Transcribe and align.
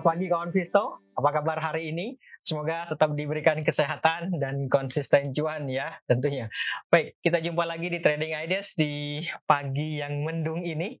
Selamat 0.00 0.16
pagi 0.16 0.32
kawan 0.32 0.48
Visto, 0.48 0.84
apa 1.12 1.28
kabar 1.28 1.60
hari 1.60 1.92
ini? 1.92 2.16
Semoga 2.40 2.88
tetap 2.88 3.12
diberikan 3.12 3.60
kesehatan 3.60 4.32
dan 4.40 4.64
konsisten 4.72 5.28
cuan 5.36 5.68
ya 5.68 5.92
tentunya. 6.08 6.48
Baik, 6.88 7.20
kita 7.20 7.36
jumpa 7.44 7.68
lagi 7.68 7.92
di 7.92 8.00
Trading 8.00 8.32
Ideas 8.32 8.72
di 8.80 9.20
pagi 9.44 10.00
yang 10.00 10.24
mendung 10.24 10.64
ini, 10.64 10.96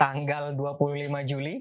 tanggal 0.00 0.56
25 0.56 1.28
Juli. 1.28 1.60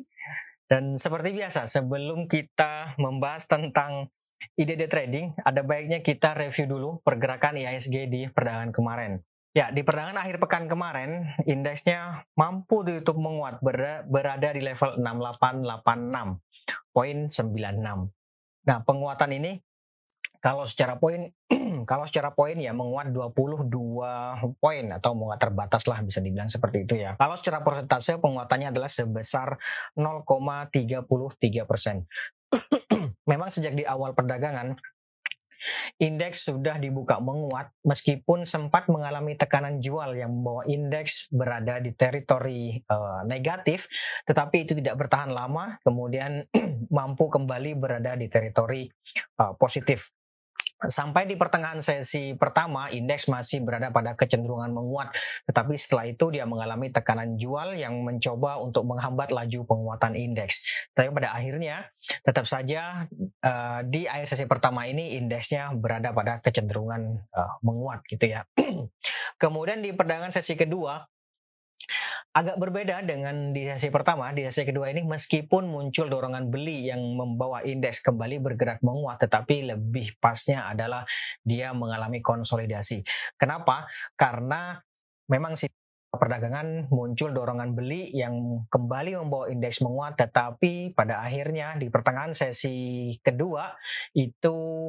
Dan 0.64 0.96
seperti 0.96 1.36
biasa, 1.36 1.68
sebelum 1.68 2.24
kita 2.24 2.96
membahas 3.04 3.44
tentang 3.52 4.08
ide 4.56 4.80
trading, 4.88 5.36
ada 5.44 5.68
baiknya 5.68 6.00
kita 6.00 6.40
review 6.40 6.72
dulu 6.72 6.90
pergerakan 7.04 7.60
IISG 7.60 8.08
di 8.08 8.32
perdagangan 8.32 8.72
kemarin. 8.72 9.20
Ya, 9.58 9.74
di 9.74 9.82
perdagangan 9.82 10.22
akhir 10.22 10.38
pekan 10.38 10.70
kemarin, 10.70 11.34
indeksnya 11.50 12.30
mampu 12.38 12.86
ditutup 12.86 13.18
menguat 13.18 13.58
berada 14.06 14.54
di 14.54 14.62
level 14.62 15.02
6886.96. 15.02 16.94
Nah, 18.70 18.78
penguatan 18.86 19.34
ini 19.34 19.58
kalau 20.38 20.70
secara 20.70 21.02
poin 21.02 21.34
kalau 21.90 22.06
secara 22.06 22.38
poin 22.38 22.54
ya 22.54 22.70
menguat 22.70 23.10
22 23.10 24.62
poin 24.62 24.86
atau 24.94 25.18
menguat 25.18 25.42
terbatas 25.42 25.90
lah 25.90 26.06
bisa 26.06 26.22
dibilang 26.22 26.54
seperti 26.54 26.86
itu 26.86 26.94
ya. 27.02 27.18
Kalau 27.18 27.34
secara 27.34 27.66
persentase 27.66 28.22
penguatannya 28.22 28.70
adalah 28.70 28.94
sebesar 28.94 29.58
0,33 29.98 31.66
persen. 31.66 32.06
Memang 33.32 33.50
sejak 33.50 33.74
di 33.74 33.90
awal 33.90 34.14
perdagangan 34.14 34.78
Indeks 35.98 36.48
sudah 36.50 36.78
dibuka 36.78 37.18
menguat 37.18 37.74
meskipun 37.82 38.46
sempat 38.46 38.88
mengalami 38.92 39.34
tekanan 39.34 39.82
jual 39.82 40.14
yang 40.14 40.32
membawa 40.34 40.64
indeks 40.70 41.30
berada 41.34 41.82
di 41.82 41.94
teritori 41.94 42.78
uh, 42.88 43.26
negatif, 43.26 43.90
tetapi 44.26 44.68
itu 44.68 44.74
tidak 44.78 45.00
bertahan 45.02 45.34
lama, 45.34 45.82
kemudian 45.82 46.46
mampu 46.98 47.28
kembali 47.28 47.78
berada 47.78 48.14
di 48.14 48.30
teritori 48.30 48.86
uh, 49.42 49.54
positif. 49.58 50.14
Sampai 50.78 51.26
di 51.26 51.34
pertengahan 51.34 51.82
sesi 51.82 52.38
pertama, 52.38 52.94
indeks 52.94 53.26
masih 53.26 53.66
berada 53.66 53.90
pada 53.90 54.14
kecenderungan 54.14 54.70
menguat. 54.70 55.10
Tetapi 55.50 55.74
setelah 55.74 56.06
itu 56.06 56.30
dia 56.30 56.46
mengalami 56.46 56.94
tekanan 56.94 57.34
jual 57.34 57.74
yang 57.74 57.98
mencoba 58.06 58.62
untuk 58.62 58.86
menghambat 58.86 59.34
laju 59.34 59.66
penguatan 59.66 60.14
indeks. 60.14 60.62
Tapi 60.94 61.10
pada 61.10 61.34
akhirnya, 61.34 61.90
tetap 62.22 62.46
saja 62.46 63.10
uh, 63.42 63.82
di 63.90 64.06
akhir 64.06 64.30
sesi 64.30 64.46
pertama 64.46 64.86
ini 64.86 65.18
indeksnya 65.18 65.74
berada 65.74 66.14
pada 66.14 66.46
kecenderungan 66.46 67.26
uh, 67.34 67.58
menguat 67.66 68.06
gitu 68.06 68.30
ya. 68.30 68.46
Kemudian 69.42 69.82
di 69.82 69.98
perdagangan 69.98 70.30
sesi 70.30 70.54
kedua, 70.54 71.02
agak 72.38 72.62
berbeda 72.62 73.02
dengan 73.02 73.50
di 73.50 73.66
sesi 73.66 73.90
pertama. 73.90 74.30
Di 74.30 74.46
sesi 74.46 74.62
kedua 74.62 74.94
ini 74.94 75.02
meskipun 75.02 75.66
muncul 75.66 76.06
dorongan 76.06 76.54
beli 76.54 76.86
yang 76.86 77.02
membawa 77.18 77.66
indeks 77.66 78.06
kembali 78.06 78.38
bergerak 78.38 78.86
menguat, 78.86 79.26
tetapi 79.26 79.74
lebih 79.74 80.14
pasnya 80.22 80.70
adalah 80.70 81.02
dia 81.42 81.74
mengalami 81.74 82.22
konsolidasi. 82.22 83.02
Kenapa? 83.42 83.90
Karena 84.14 84.78
memang 85.34 85.58
si 85.58 85.66
perdagangan 86.08 86.88
muncul 86.94 87.34
dorongan 87.34 87.74
beli 87.74 88.14
yang 88.14 88.64
kembali 88.72 89.18
membawa 89.28 89.52
indeks 89.52 89.84
menguat 89.84 90.16
tetapi 90.16 90.96
pada 90.96 91.20
akhirnya 91.20 91.76
di 91.76 91.92
pertengahan 91.92 92.32
sesi 92.32 93.12
kedua 93.20 93.76
itu 94.16 94.88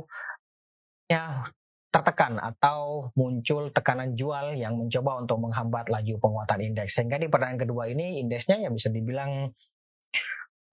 ya 1.10 1.42
tertekan 1.89 2.36
atau 2.36 3.08
muncul 3.17 3.72
tekanan 3.72 4.12
jual 4.12 4.53
yang 4.53 4.77
mencoba 4.77 5.25
untuk 5.25 5.41
menghambat 5.41 5.88
laju 5.88 6.15
penguatan 6.21 6.60
indeks. 6.60 7.00
Sehingga 7.00 7.16
di 7.16 7.32
perdagangan 7.32 7.65
kedua 7.65 7.88
ini 7.88 8.21
indeksnya 8.21 8.60
ya 8.60 8.69
bisa 8.69 8.93
dibilang 8.93 9.49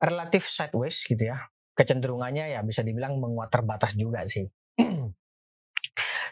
relatif 0.03 0.47
sideways 0.47 0.99
gitu 1.07 1.31
ya. 1.31 1.47
Kecenderungannya 1.75 2.55
ya 2.55 2.59
bisa 2.63 2.83
dibilang 2.83 3.19
menguat 3.19 3.51
terbatas 3.51 3.95
juga 3.95 4.27
sih. 4.27 4.47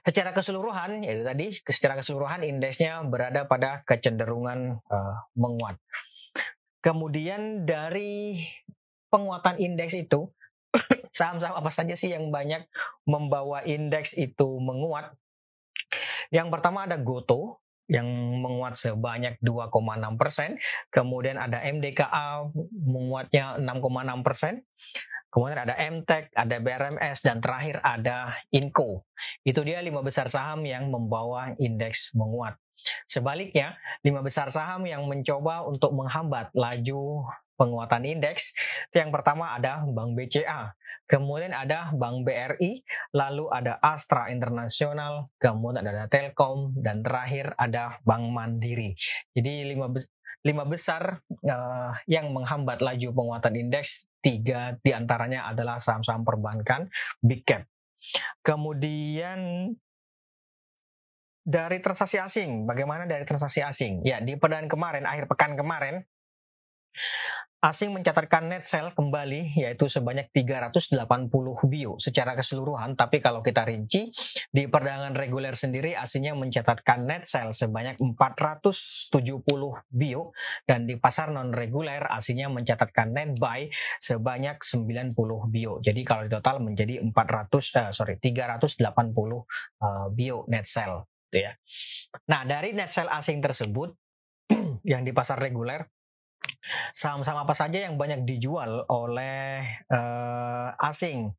secara 0.04 0.36
keseluruhan 0.36 1.00
yaitu 1.00 1.24
tadi 1.24 1.46
secara 1.64 1.96
keseluruhan 1.96 2.44
indeksnya 2.44 3.00
berada 3.08 3.48
pada 3.48 3.88
kecenderungan 3.88 4.84
uh, 4.92 5.16
menguat. 5.40 5.80
Kemudian 6.84 7.64
dari 7.64 8.44
penguatan 9.08 9.56
indeks 9.64 9.96
itu 9.96 10.28
saham-saham 11.14 11.56
apa 11.62 11.70
saja 11.70 11.94
sih 11.94 12.12
yang 12.12 12.34
banyak 12.34 12.66
membawa 13.06 13.62
indeks 13.64 14.18
itu 14.18 14.60
menguat? 14.60 15.14
Yang 16.34 16.50
pertama 16.50 16.90
ada 16.90 16.98
Goto 16.98 17.64
yang 17.86 18.08
menguat 18.42 18.74
sebanyak 18.74 19.38
2,6 19.44 20.18
persen. 20.18 20.58
Kemudian 20.90 21.38
ada 21.38 21.62
MDKA 21.62 22.50
menguatnya 22.74 23.62
6,6 23.62 24.26
persen. 24.26 24.54
Kemudian 25.34 25.66
ada 25.66 25.74
MTEK, 25.74 26.30
ada 26.38 26.62
BRMS, 26.62 27.26
dan 27.26 27.42
terakhir 27.42 27.82
ada 27.82 28.38
INCO. 28.54 29.02
Itu 29.42 29.66
dia 29.66 29.82
lima 29.82 30.06
besar 30.06 30.30
saham 30.30 30.62
yang 30.62 30.94
membawa 30.94 31.58
indeks 31.58 32.14
menguat. 32.14 32.54
Sebaliknya, 33.10 33.74
lima 34.06 34.22
besar 34.22 34.54
saham 34.54 34.86
yang 34.86 35.10
mencoba 35.10 35.66
untuk 35.66 35.98
menghambat 35.98 36.54
laju 36.54 37.26
penguatan 37.56 38.04
indeks. 38.06 38.54
Yang 38.92 39.10
pertama 39.14 39.54
ada 39.54 39.86
Bank 39.86 40.18
BCA, 40.18 40.74
kemudian 41.06 41.54
ada 41.54 41.92
Bank 41.94 42.26
BRI, 42.26 42.82
lalu 43.14 43.46
ada 43.52 43.78
Astra 43.80 44.30
Internasional, 44.34 45.30
kemudian 45.38 45.86
ada 45.86 46.10
Telkom, 46.10 46.74
dan 46.80 47.02
terakhir 47.06 47.54
ada 47.60 48.02
Bank 48.08 48.30
Mandiri. 48.32 48.98
Jadi 49.36 49.74
lima, 49.74 49.92
lima 50.44 50.64
besar 50.68 51.24
uh, 51.28 51.92
yang 52.10 52.32
menghambat 52.36 52.84
laju 52.84 53.10
penguatan 53.16 53.56
indeks, 53.56 54.08
tiga 54.20 54.76
di 54.80 54.92
antaranya 54.92 55.48
adalah 55.48 55.80
saham-saham 55.80 56.24
perbankan, 56.28 56.92
big 57.24 57.44
cap. 57.48 57.68
Kemudian 58.44 59.72
dari 61.44 61.78
transaksi 61.84 62.20
asing, 62.20 62.64
bagaimana 62.64 63.04
dari 63.04 63.28
transaksi 63.28 63.60
asing? 63.60 64.00
Ya, 64.08 64.24
di 64.24 64.40
perdagangan 64.40 64.72
kemarin, 64.72 65.04
akhir 65.04 65.28
pekan 65.28 65.60
kemarin, 65.60 66.08
asing 67.64 67.96
mencatatkan 67.96 68.52
net 68.52 68.68
sale 68.68 68.92
kembali 68.92 69.56
yaitu 69.56 69.88
sebanyak 69.88 70.28
380 70.36 71.00
bio 71.72 71.96
secara 71.96 72.36
keseluruhan. 72.36 73.00
Tapi 73.00 73.24
kalau 73.24 73.40
kita 73.40 73.64
rinci 73.64 74.12
di 74.52 74.68
perdagangan 74.68 75.16
reguler 75.16 75.56
sendiri 75.56 75.96
asingnya 75.96 76.36
mencatatkan 76.36 77.08
net 77.08 77.24
sale 77.24 77.56
sebanyak 77.56 77.96
470 78.04 79.16
bio. 79.88 80.36
Dan 80.68 80.92
di 80.92 81.00
pasar 81.00 81.32
non 81.32 81.56
reguler 81.56 82.04
asingnya 82.12 82.52
mencatatkan 82.52 83.16
net 83.16 83.40
buy 83.40 83.72
sebanyak 83.96 84.60
90 84.60 85.16
bio. 85.48 85.80
Jadi 85.80 86.02
kalau 86.04 86.28
di 86.28 86.32
total 86.36 86.60
menjadi 86.60 87.00
400 87.00 87.80
eh, 87.80 87.92
sorry 87.96 88.20
380 88.20 88.84
uh, 88.84 90.12
bio 90.12 90.44
net 90.52 90.68
sale 90.68 91.08
gitu 91.32 91.48
ya. 91.48 91.56
Nah 92.28 92.44
dari 92.44 92.76
net 92.76 92.92
sale 92.92 93.08
asing 93.08 93.40
tersebut 93.40 93.96
yang 94.92 95.08
di 95.08 95.16
pasar 95.16 95.40
reguler 95.40 95.88
Saham-saham 96.96 97.44
apa 97.44 97.54
saja 97.56 97.84
yang 97.84 97.96
banyak 98.00 98.24
dijual 98.28 98.88
oleh 98.88 99.64
uh, 99.92 100.74
asing? 100.80 101.34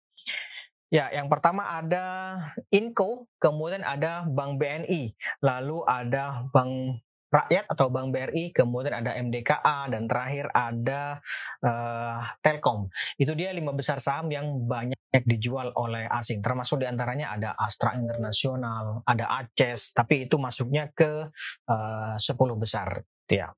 Ya, 0.92 1.10
yang 1.10 1.26
pertama 1.26 1.74
ada 1.74 2.38
Inco, 2.70 3.26
kemudian 3.42 3.82
ada 3.82 4.22
Bank 4.30 4.62
BNI, 4.62 5.10
lalu 5.42 5.82
ada 5.88 6.46
Bank 6.54 7.02
Rakyat 7.34 7.66
atau 7.66 7.90
Bank 7.90 8.14
BRI, 8.14 8.54
kemudian 8.54 8.94
ada 8.94 9.18
MDKA, 9.18 9.90
dan 9.90 10.06
terakhir 10.06 10.46
ada 10.54 11.18
uh, 11.66 12.22
Telkom. 12.38 12.86
Itu 13.18 13.34
dia 13.34 13.50
lima 13.50 13.74
besar 13.74 13.98
saham 13.98 14.30
yang 14.30 14.62
banyak 14.70 14.94
dijual 15.26 15.74
oleh 15.74 16.06
asing. 16.14 16.38
Termasuk 16.38 16.78
di 16.78 16.86
antaranya 16.86 17.34
ada 17.34 17.58
Astra 17.58 17.98
Internasional, 17.98 19.02
ada 19.02 19.26
Aces, 19.42 19.90
tapi 19.90 20.30
itu 20.30 20.38
masuknya 20.38 20.94
ke 20.94 21.26
uh, 21.66 22.14
10 22.14 22.38
besar. 22.54 23.02
Ya. 23.26 23.50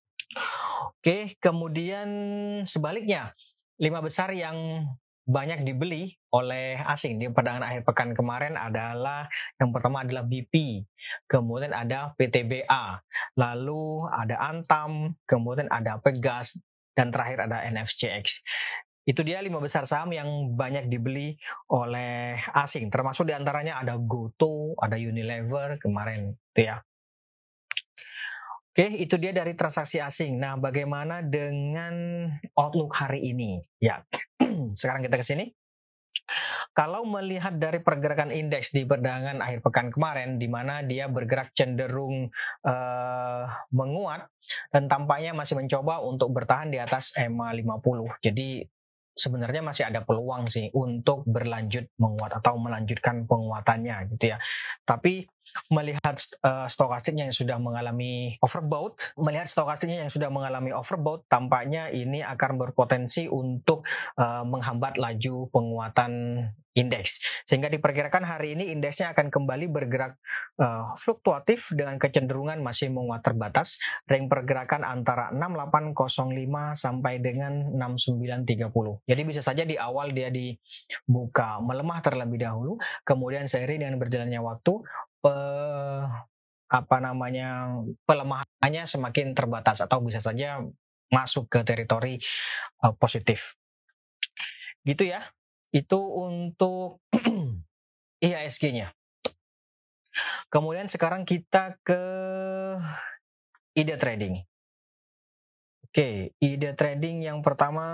Oke, 0.76 1.32
kemudian 1.40 2.08
sebaliknya, 2.68 3.32
lima 3.80 4.04
besar 4.04 4.32
yang 4.36 4.84
banyak 5.26 5.66
dibeli 5.66 6.14
oleh 6.30 6.78
asing 6.86 7.18
di 7.18 7.26
perdagangan 7.26 7.66
akhir 7.66 7.82
pekan 7.82 8.14
kemarin 8.14 8.54
adalah 8.54 9.26
yang 9.58 9.74
pertama 9.74 10.06
adalah 10.06 10.22
BP, 10.22 10.86
kemudian 11.26 11.74
ada 11.74 12.14
PTBA, 12.14 13.02
lalu 13.34 14.06
ada 14.06 14.36
Antam, 14.38 15.18
kemudian 15.26 15.66
ada 15.72 15.98
Pegas, 15.98 16.60
dan 16.94 17.10
terakhir 17.10 17.50
ada 17.50 17.66
NFCX. 17.66 18.46
Itu 19.06 19.22
dia 19.22 19.38
lima 19.42 19.58
besar 19.62 19.86
saham 19.86 20.10
yang 20.14 20.28
banyak 20.54 20.86
dibeli 20.90 21.38
oleh 21.70 22.38
asing, 22.54 22.90
termasuk 22.90 23.26
di 23.26 23.34
antaranya 23.34 23.82
ada 23.82 23.98
Goto, 23.98 24.78
ada 24.78 24.94
Unilever 24.98 25.78
kemarin, 25.82 26.34
itu 26.54 26.70
ya. 26.70 26.82
Oke, 28.76 28.92
itu 28.92 29.16
dia 29.16 29.32
dari 29.32 29.56
transaksi 29.56 30.04
asing. 30.04 30.36
Nah, 30.36 30.60
bagaimana 30.60 31.24
dengan 31.24 32.28
outlook 32.52 32.92
hari 32.92 33.32
ini? 33.32 33.64
Ya, 33.80 34.04
sekarang 34.76 35.00
kita 35.00 35.16
ke 35.16 35.24
sini. 35.24 35.48
Kalau 36.76 37.08
melihat 37.08 37.56
dari 37.56 37.80
pergerakan 37.80 38.28
indeks 38.28 38.76
di 38.76 38.84
perdagangan 38.84 39.40
akhir 39.40 39.64
pekan 39.64 39.88
kemarin, 39.88 40.36
di 40.36 40.44
mana 40.52 40.84
dia 40.84 41.08
bergerak 41.08 41.56
cenderung 41.56 42.28
uh, 42.68 43.44
menguat 43.72 44.28
dan 44.68 44.92
tampaknya 44.92 45.32
masih 45.32 45.56
mencoba 45.56 46.04
untuk 46.04 46.36
bertahan 46.36 46.68
di 46.68 46.76
atas 46.76 47.16
EMA 47.16 47.56
50. 47.56 47.80
Jadi 48.20 48.60
sebenarnya 49.16 49.64
masih 49.64 49.88
ada 49.88 50.04
peluang 50.04 50.52
sih 50.52 50.68
untuk 50.76 51.24
berlanjut 51.24 51.88
menguat 51.96 52.44
atau 52.44 52.60
melanjutkan 52.60 53.24
penguatannya 53.24 54.12
gitu 54.12 54.36
ya. 54.36 54.38
Tapi 54.84 55.24
melihat 55.68 56.16
uh, 56.44 56.66
stokastiknya 56.70 57.30
yang 57.30 57.36
sudah 57.36 57.56
mengalami 57.58 58.36
overbought, 58.42 59.16
melihat 59.18 59.48
stokastiknya 59.48 60.06
yang 60.06 60.12
sudah 60.12 60.28
mengalami 60.30 60.70
overbought, 60.72 61.26
tampaknya 61.26 61.88
ini 61.90 62.22
akan 62.22 62.58
berpotensi 62.60 63.26
untuk 63.30 63.86
uh, 64.18 64.42
menghambat 64.46 64.98
laju 64.98 65.48
penguatan 65.50 66.12
indeks. 66.76 67.24
Sehingga 67.48 67.72
diperkirakan 67.72 68.22
hari 68.28 68.52
ini 68.52 68.70
indeksnya 68.70 69.16
akan 69.16 69.32
kembali 69.32 69.66
bergerak 69.72 70.20
uh, 70.60 70.92
fluktuatif 70.92 71.72
dengan 71.72 71.96
kecenderungan 71.96 72.60
masih 72.60 72.92
menguat 72.92 73.24
terbatas. 73.24 73.80
Ring 74.04 74.28
pergerakan 74.28 74.84
antara 74.84 75.32
6805 75.32 76.76
sampai 76.76 77.18
dengan 77.18 77.72
6930. 77.72 79.08
Jadi 79.08 79.22
bisa 79.24 79.40
saja 79.40 79.64
di 79.64 79.80
awal 79.80 80.12
dia 80.12 80.28
dibuka 80.28 81.58
melemah 81.64 82.04
terlebih 82.04 82.44
dahulu, 82.44 82.76
kemudian 83.08 83.48
seiring 83.48 83.88
dengan 83.88 83.96
berjalannya 83.96 84.40
waktu 84.44 84.84
uh, 85.26 86.06
apa 86.66 86.96
namanya 86.98 87.78
pelemahannya 88.06 88.84
semakin 88.86 89.34
terbatas 89.34 89.82
atau 89.82 90.02
bisa 90.02 90.18
saja 90.18 90.62
masuk 91.10 91.46
ke 91.46 91.62
teritori 91.62 92.18
uh, 92.82 92.94
positif. 92.98 93.54
Gitu 94.86 95.10
ya 95.10 95.22
itu 95.74 95.98
untuk 95.98 97.04
IHSG-nya. 98.24 98.96
Kemudian 100.48 100.88
sekarang 100.88 101.28
kita 101.28 101.76
ke 101.84 102.00
ide 103.76 103.96
trading. 104.00 104.40
Oke, 105.84 106.32
ide 106.40 106.72
trading 106.72 107.20
yang 107.24 107.44
pertama 107.44 107.84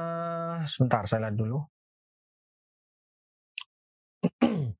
sebentar 0.70 1.02
saya 1.10 1.28
lihat 1.28 1.36
dulu. 1.38 1.58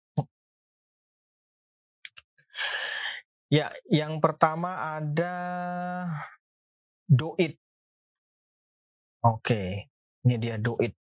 ya, 3.53 3.69
yang 3.93 4.17
pertama 4.25 4.97
ada 4.97 5.35
Doit. 7.05 7.61
Oke, 9.21 9.93
ini 10.25 10.35
dia 10.41 10.57
Doit. 10.57 10.97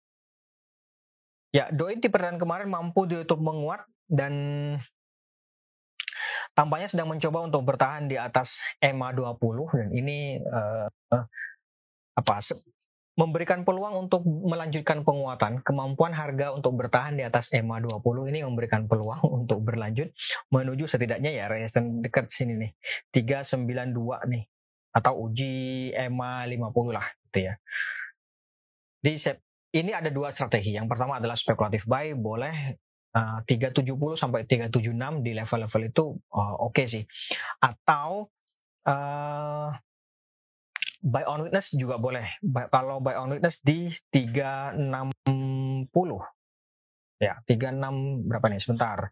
Ya, 1.50 1.70
Doi 1.74 1.98
di 1.98 2.10
pertandingan 2.10 2.42
kemarin 2.42 2.70
mampu 2.70 3.10
ditutup 3.10 3.42
menguat 3.42 3.82
dan 4.06 4.34
tampaknya 6.54 6.90
sedang 6.90 7.10
mencoba 7.10 7.46
untuk 7.46 7.66
bertahan 7.66 8.06
di 8.06 8.18
atas 8.22 8.62
EMA 8.78 9.14
20 9.18 9.74
dan 9.74 9.90
ini 9.94 10.38
uh, 10.46 10.86
apa 12.14 12.34
memberikan 13.20 13.68
peluang 13.68 14.08
untuk 14.08 14.24
melanjutkan 14.24 15.04
penguatan. 15.04 15.60
Kemampuan 15.60 16.16
harga 16.16 16.56
untuk 16.56 16.80
bertahan 16.80 17.20
di 17.20 17.28
atas 17.28 17.52
EMA 17.52 17.84
20 17.84 18.32
ini 18.32 18.48
memberikan 18.48 18.88
peluang 18.88 19.20
untuk 19.44 19.60
berlanjut 19.60 20.16
menuju 20.56 20.88
setidaknya 20.88 21.36
ya 21.36 21.52
resisten 21.52 22.00
dekat 22.00 22.32
sini 22.32 22.56
nih. 22.56 22.72
392 23.12 24.32
nih 24.32 24.44
atau 24.96 25.14
uji 25.28 25.92
EMA 25.92 26.48
50 26.48 26.96
lah 26.96 27.06
gitu 27.28 27.52
ya. 27.52 27.54
Di 29.04 29.12
ini 29.70 29.92
ada 29.94 30.10
dua 30.10 30.34
strategi. 30.34 30.74
Yang 30.74 30.88
pertama 30.90 31.22
adalah 31.22 31.38
spekulatif 31.38 31.86
buy, 31.86 32.18
boleh 32.18 32.80
uh, 33.14 33.40
370 33.46 33.86
sampai 34.18 34.50
376 34.50 35.22
di 35.22 35.32
level-level 35.38 35.82
itu 35.86 36.04
uh, 36.34 36.56
oke 36.66 36.74
okay 36.74 36.86
sih. 36.90 37.04
Atau 37.62 38.34
uh, 38.90 39.70
buy 41.00 41.24
on 41.26 41.48
witness 41.48 41.72
juga 41.76 41.96
boleh. 41.96 42.40
Buy, 42.44 42.68
kalau 42.68 43.00
buy 43.00 43.16
on 43.16 43.36
witness 43.36 43.64
di 43.64 43.92
360 44.12 45.88
ya 47.20 47.36
36 47.44 48.28
berapa 48.32 48.46
nih 48.48 48.64
sebentar 48.64 49.12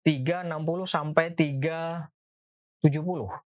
360 0.00 0.56
sampai 0.88 1.36
370 1.36 2.08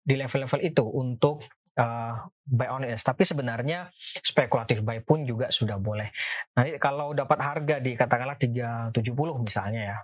di 0.04 0.14
level-level 0.20 0.60
itu 0.60 0.84
untuk 0.84 1.40
uh, 1.80 2.14
buy 2.44 2.68
on 2.68 2.84
it. 2.84 3.00
Tapi 3.00 3.24
sebenarnya 3.24 3.88
spekulatif 4.20 4.84
buy 4.84 5.00
pun 5.00 5.24
juga 5.24 5.48
sudah 5.48 5.80
boleh. 5.80 6.12
Nanti 6.52 6.76
kalau 6.76 7.16
dapat 7.16 7.40
harga 7.40 7.80
di 7.80 7.96
katakanlah 7.96 8.36
370 8.36 8.92
misalnya 9.40 9.80
ya, 9.80 9.98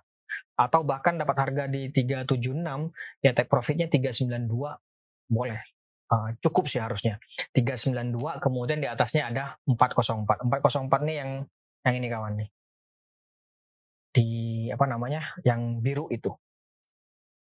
atau 0.57 0.81
bahkan 0.85 1.21
dapat 1.21 1.37
harga 1.37 1.65
di 1.69 1.93
376 1.93 2.65
ya 3.21 3.31
take 3.37 3.51
profitnya 3.53 3.87
392 3.93 4.49
boleh. 5.29 5.61
Uh, 6.11 6.35
cukup 6.43 6.67
sih 6.67 6.83
harusnya. 6.83 7.23
392 7.55 8.43
kemudian 8.43 8.83
di 8.83 8.91
atasnya 8.91 9.31
ada 9.31 9.55
404 9.63 10.43
404 10.51 11.07
nih 11.07 11.17
yang 11.23 11.31
yang 11.87 11.95
ini 11.95 12.09
kawan 12.11 12.35
nih. 12.35 12.49
Di 14.11 14.29
apa 14.75 14.91
namanya 14.91 15.39
yang 15.47 15.79
biru 15.79 16.11
itu. 16.11 16.35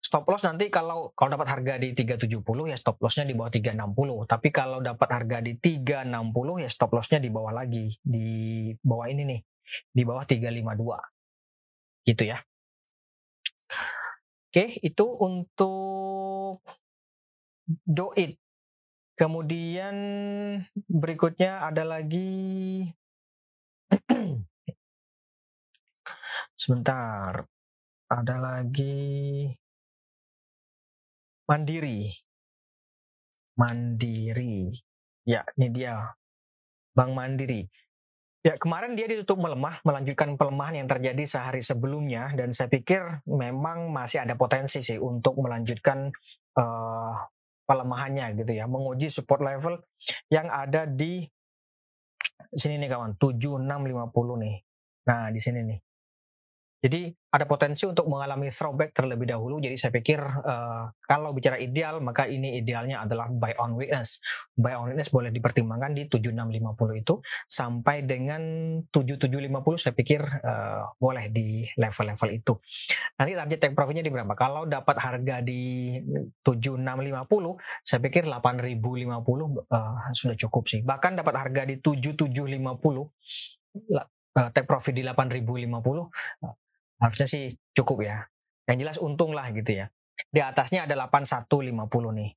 Stop 0.04 0.28
loss 0.28 0.44
nanti 0.44 0.68
kalau 0.68 1.16
kalau 1.16 1.40
dapat 1.40 1.48
harga 1.56 1.74
di 1.80 1.96
370 1.96 2.44
ya 2.68 2.76
stop 2.76 3.00
lossnya 3.00 3.24
di 3.30 3.38
bawah 3.38 3.54
360 3.54 4.26
tapi 4.26 4.50
kalau 4.50 4.82
dapat 4.84 5.08
harga 5.08 5.38
di 5.40 5.54
360 5.56 6.66
ya 6.66 6.70
stop 6.70 6.92
lossnya 6.98 7.24
di 7.24 7.30
bawah 7.32 7.54
lagi. 7.56 7.96
Di 8.04 8.28
bawah 8.84 9.08
ini 9.08 9.24
nih. 9.24 9.40
Di 9.88 10.04
bawah 10.04 10.26
352 10.28 12.12
gitu 12.12 12.24
ya. 12.28 12.44
Oke 14.50 14.82
itu 14.82 15.06
untuk 15.06 16.66
doit 17.86 18.34
kemudian 19.20 19.96
berikutnya 20.88 21.68
ada 21.68 21.84
lagi 21.84 22.88
sebentar 26.62 27.44
ada 28.08 28.36
lagi 28.40 29.52
Mandiri. 31.50 32.14
Mandiri. 33.58 34.70
Ya, 35.26 35.42
ini 35.58 35.68
dia. 35.74 35.98
Bank 36.94 37.18
Mandiri. 37.18 37.66
Ya, 38.46 38.54
kemarin 38.54 38.94
dia 38.94 39.10
ditutup 39.10 39.42
melemah, 39.42 39.82
melanjutkan 39.82 40.38
pelemahan 40.38 40.86
yang 40.86 40.88
terjadi 40.88 41.26
sehari 41.26 41.66
sebelumnya, 41.66 42.30
dan 42.38 42.54
saya 42.54 42.70
pikir 42.70 43.26
memang 43.26 43.90
masih 43.90 44.24
ada 44.24 44.38
potensi 44.38 44.86
sih 44.86 45.02
untuk 45.02 45.42
melanjutkan 45.42 46.14
uh, 46.56 47.18
pelemahannya 47.70 48.34
gitu 48.42 48.58
ya, 48.58 48.66
menguji 48.66 49.14
support 49.14 49.46
level 49.46 49.78
yang 50.34 50.50
ada 50.50 50.90
di 50.90 51.22
sini 52.50 52.82
nih 52.82 52.90
kawan, 52.90 53.14
7650 53.22 54.42
nih. 54.42 54.56
Nah, 55.06 55.30
di 55.30 55.38
sini 55.38 55.62
nih. 55.70 55.80
Jadi 56.80 57.12
ada 57.12 57.44
potensi 57.44 57.84
untuk 57.84 58.08
mengalami 58.08 58.48
throwback 58.48 58.96
terlebih 58.96 59.28
dahulu. 59.28 59.60
Jadi 59.60 59.76
saya 59.76 59.92
pikir 59.92 60.24
uh, 60.24 60.88
kalau 61.04 61.36
bicara 61.36 61.60
ideal 61.60 62.00
maka 62.00 62.24
ini 62.24 62.56
idealnya 62.56 63.04
adalah 63.04 63.28
buy 63.28 63.52
on 63.60 63.76
weakness. 63.76 64.24
Buy 64.56 64.80
on 64.80 64.96
weakness 64.96 65.12
boleh 65.12 65.28
dipertimbangkan 65.28 65.92
di 65.92 66.08
7650 66.08 67.04
itu 67.04 67.20
sampai 67.52 68.08
dengan 68.08 68.42
7750 68.96 69.76
saya 69.76 69.94
pikir 69.94 70.24
uh, 70.24 70.96
boleh 70.96 71.28
di 71.28 71.68
level-level 71.76 72.30
itu. 72.32 72.54
Nanti 73.20 73.32
target 73.36 73.60
take 73.60 73.76
profitnya 73.76 74.04
di 74.08 74.12
berapa? 74.16 74.32
Kalau 74.40 74.64
dapat 74.64 74.96
harga 75.04 75.44
di 75.44 76.00
7650 76.48 77.84
saya 77.84 78.00
pikir 78.00 78.24
8050 78.32 78.40
uh, 78.40 80.16
sudah 80.16 80.38
cukup 80.40 80.64
sih. 80.72 80.80
Bahkan 80.80 81.20
dapat 81.20 81.36
harga 81.36 81.68
di 81.68 81.76
7750 81.84 82.40
uh, 84.40 84.50
take 84.56 84.64
profit 84.64 84.96
di 84.96 85.04
8050 85.04 85.68
uh, 85.68 86.56
harusnya 87.00 87.28
sih 87.28 87.56
cukup 87.74 88.06
ya. 88.06 88.28
Yang 88.70 88.78
jelas 88.86 88.98
untung 89.02 89.34
lah 89.34 89.50
gitu 89.56 89.72
ya. 89.74 89.90
Di 90.30 90.44
atasnya 90.44 90.86
ada 90.86 90.96
8150 91.00 91.48
nih. 92.14 92.32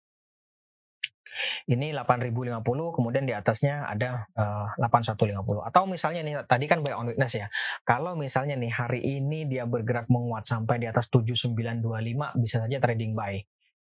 Ini 1.64 1.96
8050 1.96 2.60
kemudian 2.92 3.24
di 3.24 3.32
atasnya 3.32 3.88
ada 3.88 4.28
uh, 4.36 4.68
eh, 4.76 4.84
8150 4.84 5.64
atau 5.64 5.82
misalnya 5.88 6.20
nih 6.20 6.34
tadi 6.44 6.68
kan 6.68 6.84
buy 6.84 6.92
on 6.92 7.08
weakness 7.08 7.32
ya. 7.32 7.48
Kalau 7.88 8.12
misalnya 8.14 8.54
nih 8.60 8.72
hari 8.72 9.00
ini 9.00 9.48
dia 9.48 9.64
bergerak 9.64 10.12
menguat 10.12 10.44
sampai 10.44 10.76
di 10.76 10.86
atas 10.86 11.08
7925 11.08 12.36
bisa 12.36 12.56
saja 12.68 12.78
trading 12.78 13.16
buy. 13.16 13.40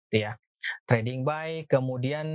Gitu 0.07 0.17
ya. 0.23 0.39
Trading 0.87 1.27
buy 1.27 1.67
kemudian 1.67 2.27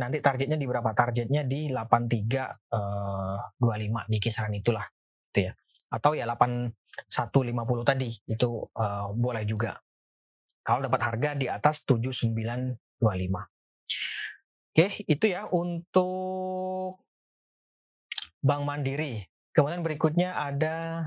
nanti 0.00 0.24
targetnya 0.24 0.56
di 0.56 0.64
berapa? 0.64 0.96
Targetnya 0.96 1.44
di 1.44 1.68
8325 1.68 2.72
uh, 2.72 4.08
di 4.08 4.18
kisaran 4.18 4.56
itulah 4.56 4.88
gitu 5.30 5.52
ya. 5.52 5.52
Atau 5.92 6.16
ya 6.16 6.24
8 6.24 6.79
150 7.08 7.54
tadi 7.86 8.10
itu 8.26 8.48
uh, 8.76 9.10
boleh 9.14 9.44
juga. 9.46 9.78
Kalau 10.60 10.84
dapat 10.86 11.00
harga 11.00 11.30
di 11.34 11.46
atas 11.48 11.82
7925. 11.88 12.76
Oke, 14.70 14.86
itu 15.08 15.24
ya 15.26 15.50
untuk 15.50 17.02
Bank 18.38 18.62
Mandiri. 18.62 19.26
Kemudian 19.50 19.82
berikutnya 19.82 20.36
ada 20.38 21.02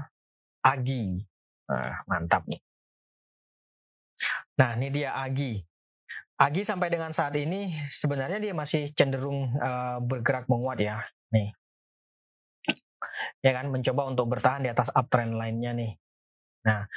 Agi. 0.64 1.24
Nah, 1.72 2.04
mantap 2.08 2.44
nih. 2.48 2.60
Nah, 4.60 4.76
ini 4.76 4.88
dia 4.92 5.16
Agi. 5.16 5.64
Agi 6.38 6.62
sampai 6.68 6.92
dengan 6.92 7.16
saat 7.16 7.38
ini 7.40 7.72
sebenarnya 7.88 8.42
dia 8.42 8.52
masih 8.52 8.92
cenderung 8.92 9.54
uh, 9.64 10.04
bergerak 10.04 10.50
menguat 10.52 10.84
ya. 10.84 11.00
Nih. 11.32 11.56
Ya 13.42 13.52
kan 13.54 13.70
mencoba 13.70 14.02
untuk 14.10 14.26
bertahan 14.32 14.62
di 14.66 14.70
atas 14.70 14.90
uptrend 14.92 15.36
lainnya 15.36 15.72
nih. 15.76 15.92
Nah, 16.64 16.88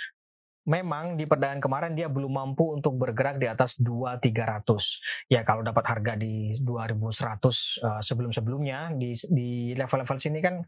memang 0.66 1.14
di 1.14 1.24
perdagangan 1.24 1.62
kemarin 1.62 1.92
dia 1.94 2.10
belum 2.10 2.34
mampu 2.34 2.74
untuk 2.74 2.98
bergerak 2.98 3.38
di 3.38 3.46
atas 3.46 3.78
2300. 3.78 5.30
Ya 5.30 5.46
kalau 5.46 5.62
dapat 5.62 5.86
harga 5.86 6.18
di 6.18 6.58
2100 6.58 7.86
uh, 7.86 8.02
sebelum-sebelumnya 8.02 8.98
di 8.98 9.14
di 9.30 9.50
level-level 9.78 10.18
sini 10.18 10.42
kan 10.42 10.62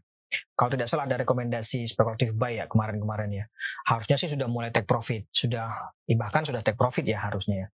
kalau 0.53 0.69
tidak 0.69 0.85
salah 0.85 1.09
ada 1.09 1.25
rekomendasi 1.25 1.89
spekulatif 1.89 2.37
buy 2.37 2.63
ya 2.63 2.65
kemarin-kemarin 2.69 3.43
ya. 3.43 3.45
Harusnya 3.89 4.15
sih 4.15 4.29
sudah 4.31 4.47
mulai 4.47 4.69
take 4.71 4.87
profit, 4.87 5.27
sudah 5.33 5.67
bahkan 6.15 6.45
sudah 6.47 6.61
take 6.63 6.77
profit 6.79 7.03
ya 7.03 7.19
harusnya 7.19 7.67
ya. 7.67 7.69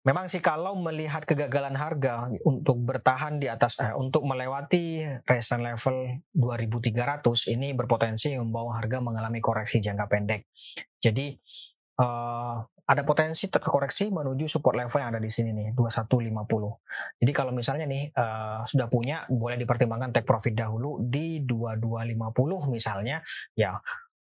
Memang 0.00 0.32
sih 0.32 0.40
kalau 0.40 0.80
melihat 0.80 1.28
kegagalan 1.28 1.76
harga 1.76 2.32
untuk 2.48 2.80
bertahan 2.80 3.36
di 3.36 3.52
atas 3.52 3.76
eh, 3.84 3.92
untuk 3.92 4.24
melewati 4.24 5.04
resistance 5.28 5.60
level 5.60 6.24
2300 6.32 7.52
ini 7.52 7.76
berpotensi 7.76 8.32
membawa 8.32 8.80
harga 8.80 8.96
mengalami 9.04 9.44
koreksi 9.44 9.76
jangka 9.84 10.08
pendek. 10.08 10.48
Jadi 11.04 11.36
uh, 12.00 12.56
ada 12.90 13.06
potensi 13.06 13.46
terkoreksi 13.46 14.08
menuju 14.10 14.48
support 14.48 14.74
level 14.74 14.98
yang 14.98 15.12
ada 15.14 15.22
di 15.22 15.28
sini 15.30 15.52
nih 15.52 15.68
2150. 15.76 17.20
Jadi 17.20 17.32
kalau 17.36 17.52
misalnya 17.52 17.84
nih 17.84 18.08
uh, 18.16 18.64
sudah 18.64 18.88
punya 18.88 19.28
boleh 19.28 19.60
dipertimbangkan 19.60 20.16
take 20.16 20.26
profit 20.26 20.56
dahulu 20.56 20.96
di 20.98 21.44
2250 21.44 22.72
misalnya 22.72 23.20
ya 23.52 23.78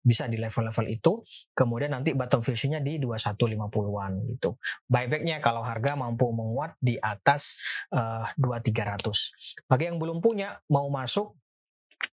bisa 0.05 0.29
di 0.29 0.37
level-level 0.37 0.85
itu 0.93 1.25
kemudian 1.57 1.97
nanti 1.97 2.13
bottom 2.13 2.45
fishingnya 2.45 2.79
di 2.79 3.01
2150-an 3.01 4.11
gitu 4.37 4.55
buybacknya 4.85 5.41
kalau 5.41 5.65
harga 5.65 5.97
mampu 5.97 6.29
menguat 6.29 6.77
di 6.77 7.01
atas 7.01 7.57
uh, 7.89 8.29
eh, 8.37 8.37
2300 8.37 9.65
bagi 9.65 9.89
yang 9.89 9.97
belum 9.97 10.21
punya 10.21 10.61
mau 10.69 10.85
masuk 10.93 11.33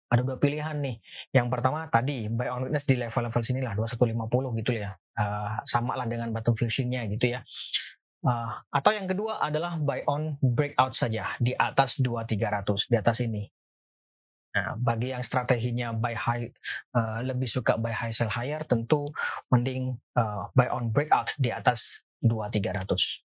ada 0.06 0.22
dua 0.22 0.38
pilihan 0.38 0.78
nih. 0.80 1.02
Yang 1.34 1.48
pertama 1.50 1.90
tadi 1.90 2.30
buy 2.30 2.48
on 2.54 2.70
weakness 2.70 2.86
di 2.86 2.96
level-level 2.96 3.42
sini 3.42 3.60
lah 3.60 3.74
2150 3.74 4.60
gitu 4.62 4.72
ya. 4.78 4.94
Uh, 5.18 5.60
sama 5.66 5.98
lah 5.98 6.06
dengan 6.06 6.30
bottom 6.30 6.54
fishingnya 6.54 7.10
gitu 7.10 7.36
ya. 7.36 7.42
Uh, 8.26 8.50
atau 8.74 8.94
yang 8.94 9.06
kedua 9.06 9.42
adalah 9.42 9.78
buy 9.78 10.06
on 10.10 10.38
breakout 10.42 10.94
saja 10.94 11.36
di 11.42 11.54
atas 11.58 12.00
2300 12.00 12.90
di 12.90 12.96
atas 12.96 13.18
ini. 13.26 13.44
Nah, 14.56 14.80
bagi 14.80 15.12
yang 15.12 15.20
strateginya 15.20 15.92
buy 15.92 16.16
high 16.16 16.48
uh, 16.96 17.20
lebih 17.28 17.44
suka 17.44 17.76
buy 17.76 17.92
high 17.92 18.16
sell 18.16 18.32
higher 18.32 18.64
tentu 18.64 19.04
mending 19.52 20.00
uh, 20.16 20.48
buy 20.56 20.72
on 20.72 20.96
breakout 20.96 21.36
di 21.36 21.52
atas 21.52 22.08
2300. 22.24 23.20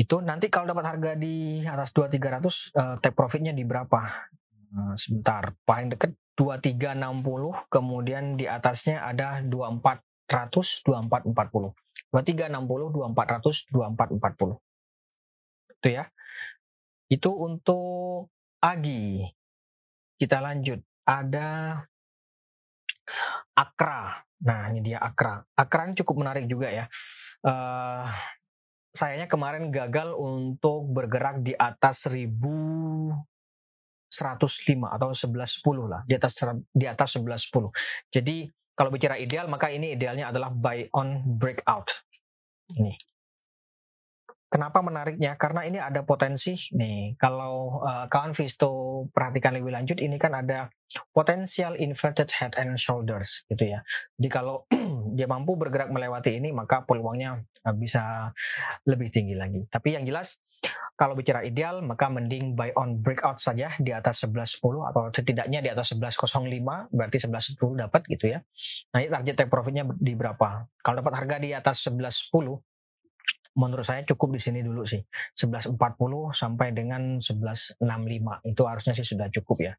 Itu 0.00 0.24
nanti 0.24 0.48
kalau 0.48 0.72
dapat 0.72 0.96
harga 0.96 1.12
di 1.20 1.60
atas 1.60 1.92
2300 1.92 2.08
uh, 2.72 2.96
take 3.04 3.12
profitnya 3.12 3.52
di 3.52 3.68
berapa? 3.68 4.00
Uh, 4.72 4.96
sebentar, 4.96 5.52
paling 5.68 5.92
dekat 5.92 6.16
2360 6.40 7.68
kemudian 7.68 8.40
di 8.40 8.48
atasnya 8.48 9.04
ada 9.04 9.44
2400 9.44 10.80
2440. 10.88 11.76
2360 12.16 12.96
2400 12.96 13.68
2440. 13.76 14.56
Itu 15.76 15.88
ya. 15.92 16.08
Itu 17.12 17.30
untuk 17.36 18.32
Agi. 18.66 19.35
Kita 20.16 20.40
lanjut. 20.40 20.80
Ada 21.06 21.80
Akra. 23.56 24.20
Nah, 24.42 24.68
ini 24.72 24.80
dia 24.84 24.98
Akra. 25.00 25.40
Akra 25.56 25.88
ini 25.88 25.94
cukup 25.96 26.24
menarik 26.24 26.48
juga 26.48 26.68
ya. 26.68 26.84
Uh, 27.44 28.08
sayanya 28.96 29.28
kemarin 29.28 29.68
gagal 29.68 30.16
untuk 30.16 30.88
bergerak 30.88 31.44
di 31.44 31.52
atas 31.52 32.08
1105 32.08 33.12
atau 34.88 35.08
1110 35.12 35.92
lah, 35.92 36.02
di 36.08 36.16
atas 36.16 36.32
di 36.72 36.86
atas 36.88 37.08
1110. 37.20 37.68
Jadi 38.08 38.48
kalau 38.76 38.88
bicara 38.88 39.20
ideal 39.20 39.48
maka 39.48 39.68
ini 39.68 39.92
idealnya 39.96 40.32
adalah 40.32 40.48
buy 40.48 40.88
on 40.96 41.36
breakout. 41.36 42.04
Ini 42.72 43.15
Kenapa 44.46 44.78
menariknya? 44.78 45.34
Karena 45.34 45.66
ini 45.66 45.82
ada 45.82 46.06
potensi 46.06 46.54
nih. 46.70 47.18
Kalau 47.18 47.82
uh, 47.82 48.06
kawan 48.06 48.30
Visto 48.30 49.02
perhatikan 49.10 49.58
lebih 49.58 49.74
lanjut, 49.74 49.98
ini 49.98 50.16
kan 50.22 50.38
ada 50.38 50.70
potensial 51.10 51.74
inverted 51.76 52.30
head 52.30 52.54
and 52.54 52.78
shoulders 52.78 53.42
gitu 53.50 53.74
ya. 53.74 53.82
Jadi 54.16 54.28
kalau 54.30 54.64
dia 55.18 55.26
mampu 55.26 55.58
bergerak 55.58 55.90
melewati 55.90 56.38
ini, 56.38 56.54
maka 56.54 56.86
peluangnya 56.86 57.42
uh, 57.66 57.74
bisa 57.74 58.30
lebih 58.86 59.10
tinggi 59.10 59.34
lagi. 59.34 59.66
Tapi 59.66 59.98
yang 59.98 60.06
jelas, 60.06 60.38
kalau 60.96 61.12
bicara 61.18 61.44
ideal, 61.44 61.84
maka 61.84 62.08
mending 62.08 62.54
buy 62.56 62.72
on 62.78 63.02
breakout 63.02 63.42
saja 63.42 63.74
di 63.76 63.92
atas 63.92 64.24
11.10 64.24 64.62
atau 64.62 65.02
setidaknya 65.12 65.60
di 65.60 65.68
atas 65.68 65.92
11.05, 65.92 66.94
berarti 66.94 67.16
11.10 67.18 67.82
dapat 67.82 68.00
gitu 68.08 68.24
ya. 68.30 68.38
Nah, 68.94 69.02
target 69.04 69.34
take 69.36 69.50
profitnya 69.52 69.84
di 69.98 70.16
berapa? 70.16 70.70
Kalau 70.80 70.96
dapat 71.02 71.14
harga 71.18 71.36
di 71.42 71.50
atas 71.52 71.84
11.10, 71.84 72.30
menurut 73.56 73.82
saya 73.88 74.04
cukup 74.04 74.36
di 74.36 74.40
sini 74.40 74.60
dulu 74.60 74.84
sih. 74.84 75.00
11.40 75.34 75.80
sampai 76.30 76.76
dengan 76.76 77.16
11.65 77.16 77.80
itu 78.44 78.62
harusnya 78.68 78.92
sih 78.92 79.06
sudah 79.08 79.32
cukup 79.32 79.72
ya. 79.72 79.74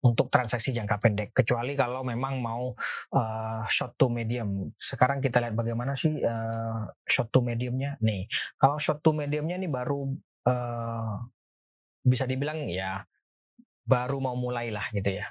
Untuk 0.00 0.32
transaksi 0.32 0.72
jangka 0.72 0.96
pendek. 0.96 1.28
Kecuali 1.36 1.76
kalau 1.76 2.00
memang 2.06 2.40
mau 2.40 2.72
uh, 3.12 3.62
short 3.68 4.00
to 4.00 4.08
medium. 4.08 4.72
Sekarang 4.78 5.20
kita 5.20 5.42
lihat 5.44 5.52
bagaimana 5.58 5.92
sih 5.98 6.22
uh, 6.22 6.88
short 7.04 7.28
to 7.34 7.44
mediumnya. 7.44 8.00
Nih 8.00 8.30
kalau 8.56 8.80
short 8.80 9.04
to 9.04 9.12
mediumnya 9.12 9.60
nih 9.60 9.68
baru 9.68 10.08
uh, 10.48 11.14
bisa 12.00 12.24
dibilang 12.24 12.64
ya 12.70 13.04
baru 13.84 14.22
mau 14.22 14.38
mulai 14.38 14.72
lah 14.72 14.88
gitu 14.94 15.20
ya. 15.20 15.28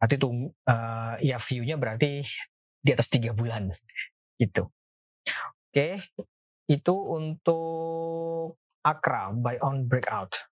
Nanti 0.00 0.18
tuh 0.18 0.50
uh, 0.66 1.14
ya 1.22 1.38
view-nya 1.38 1.78
berarti 1.78 2.24
di 2.82 2.90
atas 2.90 3.06
tiga 3.06 3.30
bulan. 3.30 3.70
Gitu 4.34 4.66
Oke, 5.74 5.98
itu 6.70 6.94
untuk 6.94 8.62
Akra 8.86 9.34
buy 9.34 9.58
on 9.58 9.90
breakout. 9.90 10.46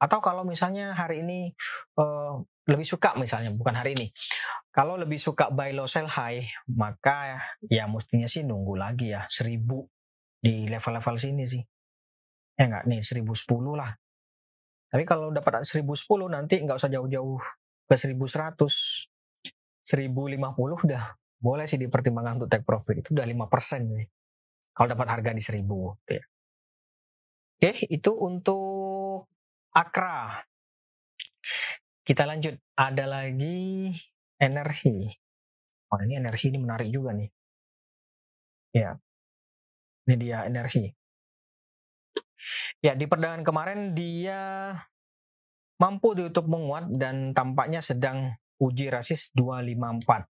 Atau 0.00 0.24
kalau 0.24 0.48
misalnya 0.48 0.96
hari 0.96 1.20
ini 1.20 1.52
uh, 2.00 2.40
lebih 2.64 2.88
suka 2.88 3.12
misalnya 3.20 3.52
bukan 3.52 3.76
hari 3.76 3.92
ini. 3.92 4.08
Kalau 4.72 4.96
lebih 4.96 5.20
suka 5.20 5.52
buy 5.52 5.76
low 5.76 5.84
sell 5.84 6.08
high, 6.08 6.40
maka 6.72 7.36
ya 7.68 7.84
mestinya 7.84 8.24
sih 8.24 8.48
nunggu 8.48 8.72
lagi 8.80 9.12
ya 9.12 9.28
1000 9.28 9.60
di 10.40 10.64
level-level 10.72 11.20
sini 11.20 11.44
sih. 11.44 11.60
Ya 12.56 12.72
enggak 12.72 12.88
nih 12.88 13.04
1010 13.04 13.76
lah. 13.76 13.92
Tapi 14.88 15.04
kalau 15.04 15.36
dapat 15.36 15.68
1010 15.68 16.32
nanti 16.32 16.64
nggak 16.64 16.80
usah 16.80 16.88
jauh-jauh 16.88 17.44
ke 17.92 18.00
1100. 18.00 18.56
1050 19.84 20.88
udah 20.88 21.12
boleh 21.44 21.68
sih 21.68 21.76
dipertimbangkan 21.76 22.40
untuk 22.40 22.48
take 22.48 22.64
profit 22.64 23.04
itu 23.04 23.12
udah 23.12 23.28
5% 23.28 24.00
sih 24.00 24.08
kalau 24.72 24.88
dapat 24.92 25.08
harga 25.08 25.30
di 25.36 25.42
seribu. 25.44 25.96
Gitu 26.02 26.12
ya. 26.20 26.24
Oke, 27.62 27.70
itu 27.92 28.12
untuk 28.18 29.30
Akra. 29.70 30.42
Kita 32.02 32.26
lanjut. 32.26 32.58
Ada 32.74 33.06
lagi 33.06 33.92
energi. 34.40 35.06
Oh 35.92 36.00
ini 36.02 36.18
energi 36.18 36.50
ini 36.50 36.58
menarik 36.58 36.88
juga 36.90 37.14
nih. 37.14 37.30
Ya. 38.74 38.96
Ini 40.08 40.14
dia 40.18 40.38
energi. 40.48 40.88
Ya, 42.82 42.98
di 42.98 43.06
perdagangan 43.06 43.46
kemarin 43.46 43.94
dia 43.94 44.74
mampu 45.78 46.18
ditutup 46.18 46.50
menguat 46.50 46.90
dan 46.98 47.30
tampaknya 47.30 47.78
sedang 47.78 48.34
uji 48.58 48.90
rasis 48.90 49.30
254. 49.38 50.31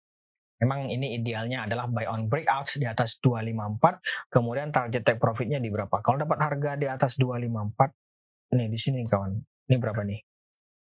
Memang 0.59 0.91
ini 0.91 1.15
idealnya 1.15 1.71
adalah 1.71 1.87
buy 1.87 2.11
on 2.11 2.27
breakout 2.27 2.67
di 2.75 2.83
atas 2.83 3.23
254, 3.23 4.03
kemudian 4.27 4.75
target 4.75 5.07
take 5.07 5.23
profitnya 5.23 5.63
di 5.63 5.71
berapa? 5.71 6.03
Kalau 6.03 6.19
dapat 6.19 6.39
harga 6.43 6.75
di 6.75 6.91
atas 6.91 7.15
254, 7.15 8.59
nih 8.59 8.67
di 8.67 8.79
sini 8.79 9.07
kawan, 9.07 9.39
ini 9.39 9.77
berapa 9.79 10.03
nih? 10.03 10.19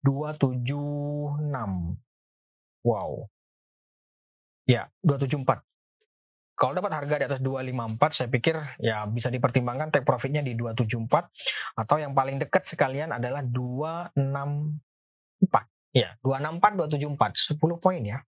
276. 0.06 1.42
Wow. 2.86 3.26
Ya, 4.68 4.92
274. 5.02 5.64
Kalau 6.54 6.70
dapat 6.70 6.94
harga 6.94 7.18
di 7.18 7.24
atas 7.26 7.42
254, 7.42 8.14
saya 8.14 8.30
pikir 8.30 8.54
ya 8.78 9.02
bisa 9.10 9.26
dipertimbangkan 9.26 9.90
take 9.90 10.06
profitnya 10.06 10.38
di 10.38 10.54
274 10.54 11.82
atau 11.82 11.98
yang 11.98 12.14
paling 12.14 12.38
dekat 12.38 12.62
sekalian 12.62 13.10
adalah 13.10 13.42
264. 13.42 15.66
Ya, 15.90 16.14
264 16.22 16.94
274, 16.94 17.58
10 17.58 17.82
poin 17.82 17.98
ya. 18.06 18.22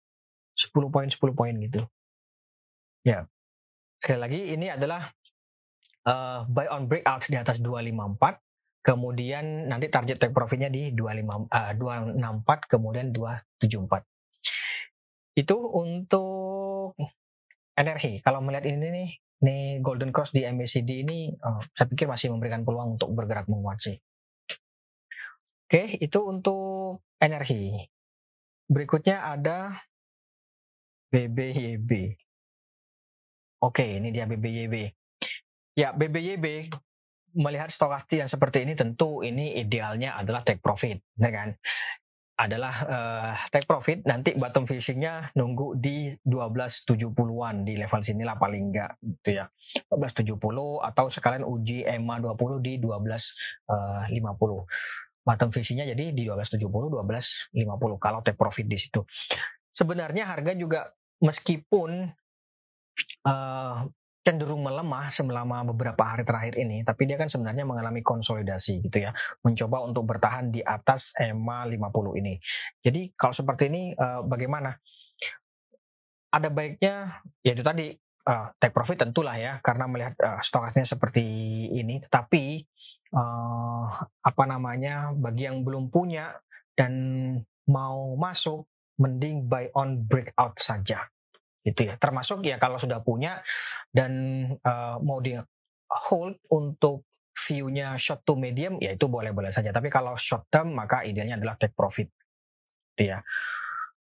10 0.55 0.95
poin 0.95 1.07
10 1.11 1.19
poin 1.35 1.55
gitu. 1.59 1.83
Ya. 3.05 3.27
Sekali 4.01 4.21
lagi 4.21 4.41
ini 4.55 4.71
adalah 4.71 5.11
uh, 6.09 6.47
buy 6.49 6.69
on 6.71 6.87
breakout 6.89 7.27
di 7.29 7.37
atas 7.37 7.59
254 7.61 8.45
kemudian 8.85 9.73
nanti 9.73 9.89
target 9.89 10.21
take 10.21 10.37
profitnya 10.37 10.69
di 10.69 10.93
25 10.93 11.49
uh, 11.49 11.73
264 11.73 12.69
kemudian 12.69 13.09
274. 13.17 14.05
Itu 15.35 15.57
untuk 15.73 16.95
energi. 17.75 18.21
Kalau 18.21 18.45
melihat 18.45 18.69
ini 18.69 18.87
nih, 18.93 19.11
nih 19.41 19.65
golden 19.81 20.13
cross 20.13 20.31
di 20.31 20.45
MACD 20.45 21.01
ini 21.01 21.33
uh, 21.33 21.65
saya 21.73 21.89
pikir 21.89 22.05
masih 22.07 22.31
memberikan 22.31 22.63
peluang 22.63 23.01
untuk 23.01 23.11
bergerak 23.17 23.49
menguat 23.49 23.81
sih. 23.81 23.97
Oke, 25.65 25.97
itu 25.97 26.19
untuk 26.21 27.03
energi. 27.19 27.89
Berikutnya 28.69 29.33
ada 29.33 29.73
BBYB. 31.15 31.91
Oke, 33.63 34.03
ini 34.03 34.11
dia 34.11 34.27
BBYB. 34.27 34.91
Ya, 35.79 35.95
BBYB 35.95 36.75
melihat 37.39 37.71
stokastik 37.71 38.19
yang 38.19 38.27
seperti 38.27 38.67
ini 38.67 38.75
tentu 38.75 39.23
ini 39.23 39.55
idealnya 39.63 40.19
adalah 40.19 40.43
take 40.43 40.59
profit, 40.59 40.99
ya 41.15 41.31
kan? 41.31 41.55
Adalah 42.35 42.75
uh, 42.83 43.33
take 43.47 43.63
profit 43.63 44.03
nanti 44.03 44.35
bottom 44.35 44.67
fishingnya 44.67 45.31
nunggu 45.39 45.79
di 45.79 46.11
1270-an 46.27 47.63
di 47.63 47.79
level 47.79 48.03
sinilah 48.03 48.35
paling 48.35 48.75
enggak 48.75 48.99
gitu 48.99 49.39
ya. 49.39 49.47
1270 49.95 50.35
atau 50.83 51.07
sekalian 51.15 51.47
uji 51.47 51.87
EMA 51.87 52.19
20 52.27 52.59
di 52.59 52.83
1250. 52.83 53.71
Uh, 53.71 54.67
bottom 55.23 55.49
fishingnya 55.55 55.87
jadi 55.95 56.11
di 56.11 56.27
1270 56.27 56.91
1250 57.55 58.03
kalau 58.03 58.19
take 58.27 58.35
profit 58.35 58.67
di 58.67 58.83
situ. 58.83 59.07
Sebenarnya 59.71 60.27
harga 60.27 60.59
juga 60.59 60.91
meskipun 61.25 62.13
uh, 63.25 63.89
cenderung 64.25 64.65
melemah 64.65 65.13
selama 65.13 65.69
beberapa 65.69 66.01
hari 66.01 66.25
terakhir 66.25 66.57
ini, 66.57 66.81
tapi 66.81 67.05
dia 67.05 67.21
kan 67.21 67.29
sebenarnya 67.29 67.69
mengalami 67.69 68.01
konsolidasi 68.01 68.81
gitu 68.89 69.05
ya, 69.05 69.13
mencoba 69.45 69.85
untuk 69.85 70.09
bertahan 70.09 70.49
di 70.49 70.65
atas 70.65 71.13
EMA 71.17 71.69
50 71.69 72.21
ini. 72.25 72.41
Jadi 72.81 73.13
kalau 73.17 73.37
seperti 73.37 73.69
ini 73.69 73.83
uh, 73.97 74.25
bagaimana? 74.25 74.77
Ada 76.35 76.51
baiknya 76.51 77.23
yaitu 77.47 77.63
tadi 77.63 77.95
uh, 78.27 78.51
take 78.59 78.75
profit 78.75 79.07
tentulah 79.07 79.39
ya 79.39 79.63
karena 79.63 79.87
melihat 79.87 80.19
uh, 80.19 80.41
stokasnya 80.43 80.83
seperti 80.83 81.23
ini, 81.71 82.03
tetapi 82.03 82.65
uh, 83.15 83.87
apa 84.19 84.45
namanya 84.49 85.15
bagi 85.15 85.47
yang 85.47 85.63
belum 85.63 85.95
punya 85.95 86.35
dan 86.75 86.91
mau 87.71 88.19
masuk 88.19 88.67
mending 88.99 89.47
buy 89.47 89.71
on 89.79 90.03
breakout 90.11 90.59
saja 90.59 91.14
gitu 91.65 91.89
ya. 91.89 91.97
Termasuk 91.97 92.45
ya 92.45 92.61
kalau 92.61 92.77
sudah 92.77 93.01
punya 93.01 93.41
dan 93.91 94.13
uh, 94.61 95.01
mau 95.01 95.19
di 95.19 95.35
hold 95.89 96.37
untuk 96.53 97.09
view-nya 97.35 97.99
short 97.99 98.23
to 98.23 98.39
medium 98.39 98.79
ya 98.79 98.95
itu 98.95 99.09
boleh-boleh 99.09 99.51
saja. 99.51 99.73
Tapi 99.73 99.91
kalau 99.91 100.15
short 100.15 100.47
term 100.53 100.77
maka 100.77 101.03
idealnya 101.03 101.41
adalah 101.41 101.57
take 101.59 101.75
profit. 101.75 102.07
Gitu 102.95 103.11
ya. 103.11 103.19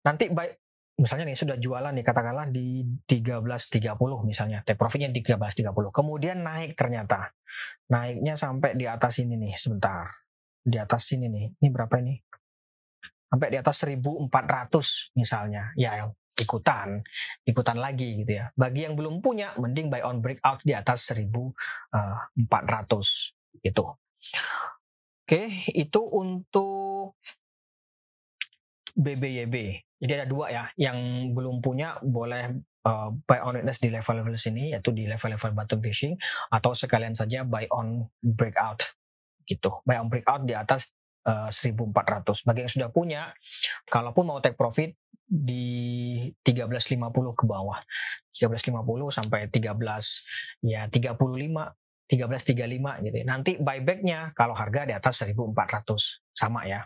Nanti 0.03 0.29
baik 0.29 0.65
misalnya 0.95 1.27
nih 1.27 1.35
sudah 1.35 1.57
jualan 1.59 1.91
nih 1.91 2.05
katakanlah 2.07 2.47
di 2.47 2.87
13.30 3.03 3.99
misalnya 4.23 4.63
take 4.63 4.79
profitnya 4.79 5.11
13.30 5.11 5.71
kemudian 5.93 6.43
naik 6.43 6.75
ternyata. 6.75 7.31
Naiknya 7.93 8.35
sampai 8.35 8.75
di 8.75 8.85
atas 8.89 9.21
ini 9.21 9.39
nih 9.39 9.53
sebentar. 9.55 10.11
Di 10.65 10.81
atas 10.81 11.07
sini 11.07 11.29
nih. 11.29 11.61
Ini 11.61 11.69
berapa 11.69 11.95
ini? 12.01 12.17
Sampai 13.25 13.47
di 13.53 13.57
atas 13.57 13.75
1400 13.85 15.17
misalnya. 15.17 15.71
Ya 15.77 16.09
ikutan, 16.35 16.99
ikutan 17.47 17.77
lagi 17.79 18.23
gitu 18.23 18.31
ya. 18.39 18.51
Bagi 18.53 18.87
yang 18.87 18.95
belum 18.99 19.23
punya, 19.23 19.55
mending 19.59 19.87
buy 19.87 20.03
on 20.03 20.19
breakout 20.19 20.63
di 20.63 20.75
atas 20.75 21.11
1400 21.11 23.63
gitu. 23.63 23.85
Oke, 25.25 25.43
itu 25.73 26.01
untuk 26.05 27.17
BBYB. 28.95 29.55
Jadi 29.99 30.11
ada 30.15 30.27
dua 30.29 30.45
ya, 30.53 30.63
yang 30.77 31.31
belum 31.33 31.59
punya 31.59 31.97
boleh 31.99 32.61
uh, 32.85 33.09
buy 33.25 33.39
on 33.43 33.59
witness 33.59 33.81
di 33.81 33.91
level-level 33.91 34.37
sini, 34.39 34.71
yaitu 34.71 34.95
di 34.95 35.09
level-level 35.09 35.51
bottom 35.51 35.81
fishing, 35.83 36.15
atau 36.53 36.71
sekalian 36.71 37.17
saja 37.17 37.43
buy 37.43 37.67
on 37.73 38.07
breakout 38.23 38.95
gitu. 39.43 39.83
Buy 39.83 39.99
on 39.99 40.07
breakout 40.07 40.47
di 40.47 40.55
atas 40.55 40.94
uh, 41.25 41.49
1400. 41.49 42.45
Bagi 42.45 42.59
yang 42.65 42.71
sudah 42.71 42.89
punya, 42.93 43.33
kalaupun 43.89 44.29
mau 44.29 44.39
take 44.39 44.57
profit, 44.57 44.93
di 45.25 46.29
1350 46.45 47.33
ke 47.33 47.45
bawah. 47.49 47.81
1350 48.29 49.09
sampai 49.09 49.49
13 49.49 49.73
ya 50.69 50.85
35 50.85 51.17
1335 52.05 53.01
gitu 53.09 53.15
ya. 53.17 53.25
Nanti 53.25 53.57
buybacknya 53.57 54.37
kalau 54.37 54.53
harga 54.53 54.85
di 54.85 54.93
atas 54.93 55.25
1400 55.25 56.21
sama 56.29 56.69
ya. 56.69 56.85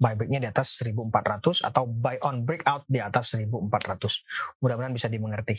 Buybacknya 0.00 0.38
di 0.40 0.48
atas 0.48 0.78
1400 0.80 1.66
atau 1.66 1.84
buy 1.90 2.16
on 2.22 2.46
breakout 2.46 2.86
di 2.86 3.02
atas 3.02 3.34
1400. 3.34 4.62
Mudah-mudahan 4.62 4.94
bisa 4.94 5.10
dimengerti. 5.10 5.58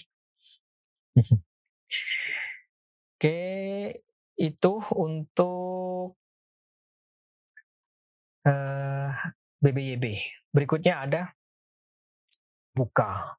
Oke, 3.22 3.38
itu 4.40 4.74
untuk 4.98 5.91
uh, 8.46 8.52
eh, 8.52 9.12
BBYB. 9.62 10.06
Berikutnya 10.52 11.06
ada 11.06 11.22
buka. 12.74 13.38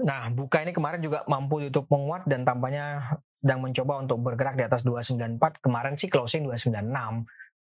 Nah, 0.00 0.32
buka 0.32 0.64
ini 0.64 0.72
kemarin 0.72 1.04
juga 1.04 1.20
mampu 1.28 1.60
YouTube 1.60 1.84
menguat 1.92 2.24
dan 2.24 2.40
tampaknya 2.40 3.04
sedang 3.36 3.60
mencoba 3.60 4.00
untuk 4.00 4.24
bergerak 4.24 4.56
di 4.56 4.64
atas 4.64 4.80
294. 4.80 5.60
Kemarin 5.60 5.94
sih 6.00 6.08
closing 6.08 6.48
296. 6.48 6.88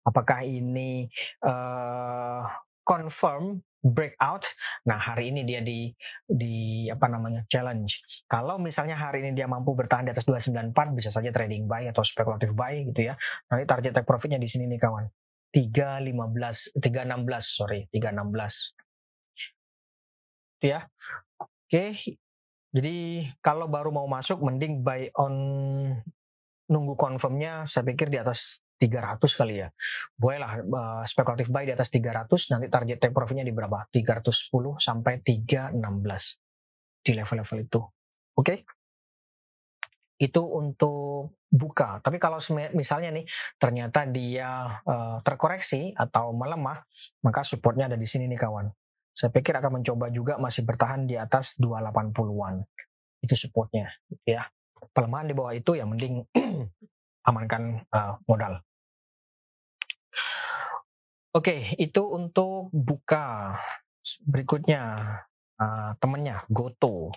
Apakah 0.06 0.46
ini 0.46 1.10
uh, 1.42 2.46
confirm 2.86 3.58
breakout? 3.80 4.44
Nah, 4.86 4.98
hari 4.98 5.30
ini 5.30 5.46
dia 5.46 5.62
di 5.62 5.90
di 6.26 6.86
apa 6.90 7.06
namanya? 7.06 7.46
challenge. 7.48 8.02
Kalau 8.26 8.58
misalnya 8.58 8.98
hari 8.98 9.24
ini 9.24 9.32
dia 9.32 9.46
mampu 9.46 9.72
bertahan 9.72 10.04
di 10.04 10.12
atas 10.12 10.26
294 10.26 10.74
bisa 10.98 11.08
saja 11.08 11.30
trading 11.30 11.64
buy 11.70 11.88
atau 11.88 12.02
spekulatif 12.02 12.52
buy 12.52 12.84
gitu 12.90 13.08
ya. 13.08 13.14
Nanti 13.48 13.64
target 13.64 13.92
take 13.94 14.08
profitnya 14.08 14.36
di 14.36 14.48
sini 14.50 14.68
nih 14.68 14.80
kawan. 14.80 15.06
315 15.52 16.76
316 16.76 17.40
sorry 17.40 17.88
316 17.88 18.76
itu 20.58 20.66
ya 20.74 20.84
oke 21.40 21.84
jadi 22.68 22.96
kalau 23.40 23.70
baru 23.70 23.88
mau 23.94 24.04
masuk 24.04 24.44
mending 24.44 24.84
buy 24.84 25.08
on 25.16 25.34
nunggu 26.68 27.00
confirmnya 27.00 27.64
saya 27.64 27.86
pikir 27.88 28.12
di 28.12 28.20
atas 28.20 28.60
300 28.78 29.18
kali 29.20 29.54
ya 29.60 29.68
bolehlah 30.14 30.62
uh, 30.62 31.02
spekulatif 31.04 31.50
buy 31.50 31.66
di 31.66 31.74
atas 31.74 31.90
300 31.90 32.30
nanti 32.54 32.66
target 32.70 32.98
take 33.02 33.14
profitnya 33.14 33.42
di 33.42 33.50
berapa 33.50 33.90
310 33.90 34.54
sampai 34.78 35.20
316 35.20 35.74
di 37.02 37.12
level-level 37.14 37.58
itu 37.58 37.80
oke 37.82 37.92
okay? 38.38 38.58
itu 40.18 40.42
untuk 40.42 41.38
buka. 41.48 42.02
Tapi 42.04 42.20
kalau 42.20 42.38
misalnya 42.74 43.14
nih 43.14 43.24
ternyata 43.56 44.04
dia 44.04 44.82
uh, 44.84 45.22
terkoreksi 45.24 45.94
atau 45.96 46.34
melemah, 46.34 46.84
maka 47.24 47.40
supportnya 47.46 47.88
ada 47.88 47.96
di 47.96 48.04
sini 48.04 48.28
nih 48.28 48.38
kawan. 48.38 48.68
Saya 49.14 49.34
pikir 49.34 49.56
akan 49.58 49.82
mencoba 49.82 50.12
juga 50.14 50.38
masih 50.38 50.62
bertahan 50.62 51.08
di 51.08 51.18
atas 51.18 51.58
280-an. 51.58 52.62
Itu 53.24 53.34
supportnya 53.34 53.90
gitu 54.06 54.38
ya. 54.38 54.46
Pelemahan 54.94 55.26
di 55.26 55.34
bawah 55.34 55.54
itu 55.54 55.74
ya 55.74 55.86
mending 55.86 56.22
amankan 57.28 57.82
uh, 57.90 58.14
modal. 58.26 58.62
Oke, 61.36 61.76
itu 61.76 62.02
untuk 62.08 62.72
buka. 62.72 63.52
Berikutnya 64.24 64.82
uh, 65.60 65.92
temennya 66.00 66.40
Goto. 66.48 67.12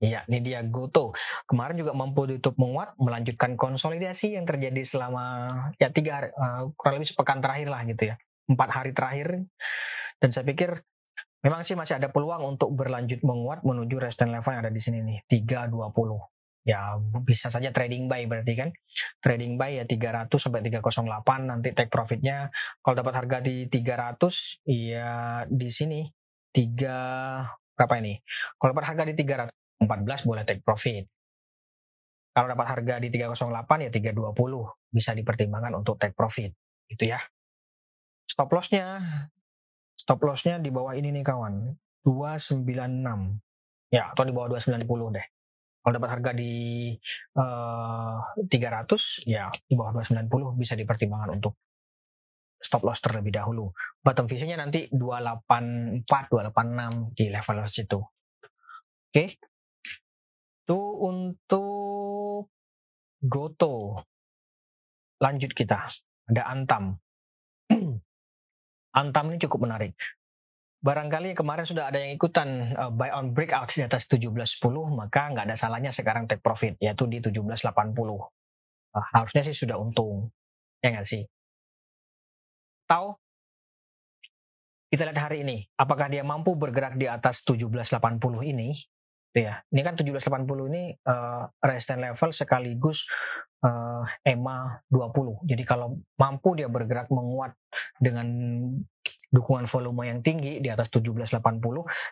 Iya, 0.00 0.24
ini 0.32 0.40
dia 0.40 0.64
Goto. 0.64 1.12
Kemarin 1.44 1.76
juga 1.76 1.92
mampu 1.92 2.24
ditutup 2.24 2.56
menguat, 2.56 2.96
melanjutkan 2.96 3.54
konsolidasi 3.60 4.40
yang 4.40 4.48
terjadi 4.48 4.80
selama 4.82 5.24
ya 5.76 5.92
tiga 5.92 6.12
hari, 6.18 6.28
uh, 6.32 6.72
kurang 6.80 6.96
lebih 6.98 7.12
sepekan 7.12 7.44
terakhir 7.44 7.68
lah 7.68 7.84
gitu 7.84 8.02
ya, 8.10 8.16
empat 8.48 8.68
hari 8.72 8.90
terakhir. 8.96 9.44
Dan 10.16 10.28
saya 10.32 10.48
pikir 10.48 10.72
memang 11.44 11.60
sih 11.62 11.76
masih 11.76 12.00
ada 12.00 12.08
peluang 12.08 12.56
untuk 12.56 12.72
berlanjut 12.72 13.20
menguat 13.20 13.68
menuju 13.68 14.00
resistance 14.00 14.32
level 14.32 14.52
yang 14.56 14.62
ada 14.64 14.72
di 14.72 14.80
sini 14.80 14.98
nih, 15.04 15.18
320. 15.28 16.41
Ya 16.62 16.94
bisa 17.26 17.50
saja 17.50 17.74
trading 17.74 18.06
buy 18.06 18.26
berarti 18.30 18.54
kan. 18.54 18.70
Trading 19.18 19.58
buy 19.58 19.82
ya 19.82 19.84
300 19.84 20.30
sampai 20.30 20.62
308 20.62 21.50
nanti 21.50 21.74
take 21.74 21.90
profitnya 21.90 22.54
kalau 22.80 23.02
dapat 23.02 23.14
harga 23.18 23.38
di 23.42 23.66
300 23.66 24.62
ya 24.70 25.42
di 25.50 25.68
sini 25.68 26.06
3 26.54 27.74
berapa 27.74 27.94
ini? 27.98 28.14
Kalau 28.60 28.70
dapat 28.76 28.86
harga 28.94 29.04
di 29.10 29.14
300 29.18 29.52
14 29.82 30.28
boleh 30.28 30.46
take 30.46 30.62
profit. 30.62 31.04
Kalau 32.32 32.48
dapat 32.48 32.66
harga 32.70 32.94
di 33.02 33.08
308 33.12 33.84
ya 33.84 33.90
320 33.92 34.32
bisa 34.88 35.10
dipertimbangkan 35.12 35.74
untuk 35.76 35.98
take 35.98 36.14
profit. 36.16 36.54
Itu 36.88 37.04
ya. 37.04 37.20
Stop 38.24 38.54
lossnya 38.54 39.02
stop 39.98 40.22
lossnya 40.24 40.56
di 40.62 40.72
bawah 40.72 40.96
ini 40.96 41.12
nih 41.12 41.26
kawan. 41.26 41.76
296. 42.02 43.38
Ya, 43.92 44.10
atau 44.10 44.24
di 44.24 44.32
bawah 44.32 44.56
290 44.56 45.14
deh. 45.14 45.26
Kalau 45.82 45.92
dapat 45.98 46.10
harga 46.14 46.30
di 46.30 46.94
uh, 47.34 48.16
eh, 48.38 48.46
300 48.46 49.26
ya 49.26 49.50
di 49.66 49.74
bawah 49.74 49.98
290 49.98 50.54
bisa 50.54 50.78
dipertimbangkan 50.78 51.42
untuk 51.42 51.58
stop 52.62 52.86
loss 52.86 53.02
terlebih 53.02 53.34
dahulu. 53.34 53.74
Bottom 53.98 54.30
visionnya 54.30 54.62
nanti 54.62 54.86
284, 54.94 56.06
286 56.06 57.18
di 57.18 57.24
level 57.34 57.56
situ. 57.66 57.98
Oke. 57.98 59.10
Okay? 59.10 59.28
Itu 60.62 60.78
untuk 61.02 62.46
Goto. 63.18 64.06
Lanjut 65.18 65.50
kita. 65.50 65.90
ada 66.30 66.42
Antam. 66.46 67.02
Antam 69.02 69.24
ini 69.34 69.42
cukup 69.42 69.66
menarik. 69.66 69.98
Barangkali 70.82 71.38
kemarin 71.38 71.62
sudah 71.62 71.94
ada 71.94 72.02
yang 72.02 72.18
ikutan 72.18 72.74
uh, 72.74 72.90
buy 72.90 73.14
on 73.14 73.30
breakout 73.30 73.70
di 73.70 73.86
atas 73.86 74.02
17.10, 74.10 74.58
maka 74.90 75.30
nggak 75.30 75.46
ada 75.46 75.54
salahnya 75.54 75.94
sekarang 75.94 76.26
take 76.26 76.42
profit, 76.42 76.74
yaitu 76.82 77.06
di 77.06 77.22
17.80. 77.22 77.54
Uh, 77.62 78.26
harusnya 79.14 79.46
sih 79.46 79.54
sudah 79.54 79.78
untung. 79.78 80.34
Ya 80.82 80.90
nggak 80.90 81.06
sih? 81.06 81.22
Tahu? 82.90 83.14
Kita 84.90 85.06
lihat 85.06 85.22
hari 85.22 85.46
ini, 85.46 85.70
apakah 85.78 86.10
dia 86.10 86.26
mampu 86.26 86.58
bergerak 86.58 86.98
di 86.98 87.06
atas 87.06 87.46
17.80 87.46 87.86
ini? 88.42 88.74
Ya, 89.32 89.64
ini 89.72 89.80
kan 89.80 89.96
1780 89.96 90.44
ini 90.68 90.92
uh, 91.08 91.48
resistance 91.64 92.02
level 92.04 92.30
sekaligus 92.36 93.08
uh, 93.64 94.04
EMA 94.28 94.84
20. 94.92 95.48
Jadi 95.48 95.62
kalau 95.64 95.96
mampu 96.20 96.52
dia 96.52 96.68
bergerak 96.68 97.08
menguat 97.08 97.56
dengan 97.96 98.28
dukungan 99.32 99.64
volume 99.64 100.12
yang 100.12 100.20
tinggi 100.20 100.60
di 100.60 100.68
atas 100.68 100.92
1780, 100.92 101.32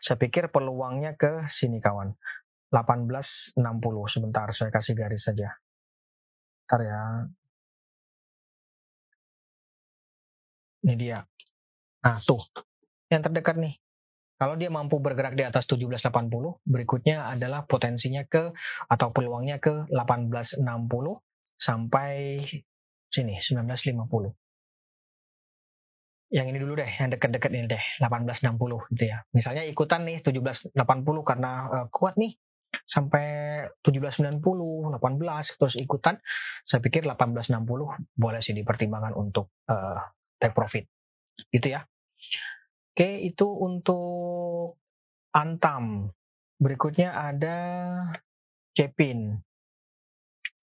saya 0.00 0.16
pikir 0.16 0.48
peluangnya 0.48 1.14
ke 1.20 1.44
sini 1.44 1.76
kawan. 1.78 2.16
1860 2.72 3.60
sebentar 4.08 4.48
saya 4.56 4.72
kasih 4.72 4.96
garis 4.96 5.28
saja. 5.28 5.52
Ntar 6.64 6.80
ya. 6.80 7.02
Ini 10.80 10.94
dia. 10.96 11.18
Nah, 12.00 12.16
tuh. 12.24 12.40
Yang 13.12 13.28
terdekat 13.28 13.60
nih. 13.60 13.76
Kalau 14.40 14.56
dia 14.56 14.72
mampu 14.72 14.96
bergerak 14.96 15.36
di 15.36 15.44
atas 15.44 15.68
1780, 15.68 16.64
berikutnya 16.64 17.28
adalah 17.28 17.68
potensinya 17.68 18.24
ke 18.24 18.48
atau 18.88 19.12
peluangnya 19.12 19.60
ke 19.60 19.84
1860 19.92 20.64
sampai 21.60 22.40
sini 23.12 23.36
1950 23.36 24.49
yang 26.30 26.46
ini 26.46 26.62
dulu 26.62 26.78
deh, 26.78 26.86
yang 26.86 27.10
dekat-dekat 27.10 27.50
ini 27.50 27.66
deh, 27.66 27.84
1860 27.98 28.94
gitu 28.94 29.04
ya. 29.10 29.26
Misalnya 29.34 29.66
ikutan 29.66 30.06
nih 30.06 30.22
1780 30.22 30.72
karena 31.26 31.52
uh, 31.66 31.86
kuat 31.90 32.14
nih 32.14 32.38
sampai 32.86 33.26
1790, 33.82 34.38
18 34.38 35.58
terus 35.58 35.74
ikutan, 35.74 36.22
saya 36.62 36.78
pikir 36.78 37.02
1860 37.02 37.66
boleh 38.14 38.40
sih 38.40 38.54
dipertimbangkan 38.54 39.10
untuk 39.18 39.50
uh, 39.66 39.98
take 40.38 40.54
profit. 40.54 40.86
Gitu 41.50 41.74
ya. 41.74 41.82
Oke, 42.94 43.26
itu 43.26 43.46
untuk 43.50 44.78
Antam. 45.34 46.14
Berikutnya 46.62 47.10
ada 47.16 47.58
Cepin. 48.70 49.42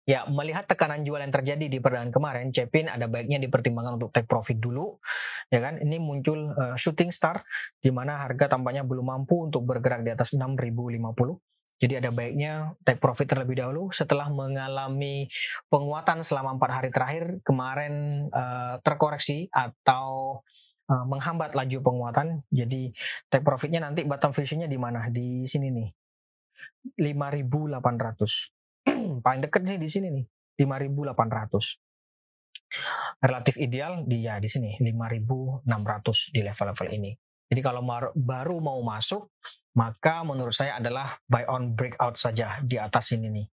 Ya, 0.05 0.29
melihat 0.29 0.69
tekanan 0.69 1.01
jual 1.01 1.17
yang 1.17 1.33
terjadi 1.33 1.65
di 1.65 1.81
perdagangan 1.81 2.13
kemarin, 2.13 2.53
Cepin 2.53 2.93
ada 2.93 3.09
baiknya 3.09 3.41
dipertimbangkan 3.41 3.97
untuk 3.97 4.13
take 4.13 4.29
profit 4.29 4.61
dulu, 4.61 5.01
ya 5.49 5.65
kan? 5.65 5.81
Ini 5.81 5.97
muncul 5.97 6.53
uh, 6.53 6.77
shooting 6.77 7.09
star 7.09 7.41
di 7.81 7.89
mana 7.89 8.21
harga 8.21 8.53
tampaknya 8.53 8.85
belum 8.85 9.09
mampu 9.09 9.49
untuk 9.49 9.65
bergerak 9.65 10.05
di 10.05 10.13
atas 10.13 10.37
6050. 10.37 11.41
Jadi 11.81 12.05
ada 12.05 12.13
baiknya 12.13 12.77
take 12.85 13.01
profit 13.01 13.33
terlebih 13.33 13.57
dahulu 13.65 13.89
setelah 13.97 14.29
mengalami 14.29 15.25
penguatan 15.73 16.21
selama 16.21 16.61
empat 16.61 16.71
hari 16.71 16.91
terakhir 16.93 17.25
kemarin 17.41 18.29
uh, 18.29 18.85
terkoreksi 18.85 19.49
atau 19.49 20.39
uh, 20.93 21.05
menghambat 21.09 21.57
laju 21.57 21.81
penguatan. 21.81 22.45
Jadi 22.53 22.93
take 23.33 23.41
profitnya 23.41 23.81
nanti 23.81 24.05
bottom 24.05 24.37
visionnya 24.37 24.69
di 24.69 24.77
mana? 24.77 25.09
Di 25.09 25.49
sini 25.49 25.73
nih. 25.73 25.89
5800 27.01 28.64
paling 29.25 29.43
deket 29.45 29.63
sih 29.65 29.79
di 29.81 29.89
sini 29.89 30.09
nih 30.13 30.27
5.800 30.65 31.85
relatif 33.25 33.55
ideal 33.59 34.05
dia 34.07 34.39
di 34.39 34.49
sini 34.51 34.77
5.600 34.79 36.35
di 36.35 36.41
level-level 36.43 36.89
ini. 36.95 37.13
Jadi 37.45 37.61
kalau 37.61 37.85
baru 38.15 38.57
mau 38.59 38.81
masuk 38.83 39.31
maka 39.75 40.23
menurut 40.23 40.55
saya 40.55 40.79
adalah 40.79 41.19
buy 41.27 41.45
on 41.51 41.75
breakout 41.75 42.15
saja 42.15 42.63
di 42.63 42.79
atas 42.79 43.15
ini 43.15 43.31
nih. 43.31 43.47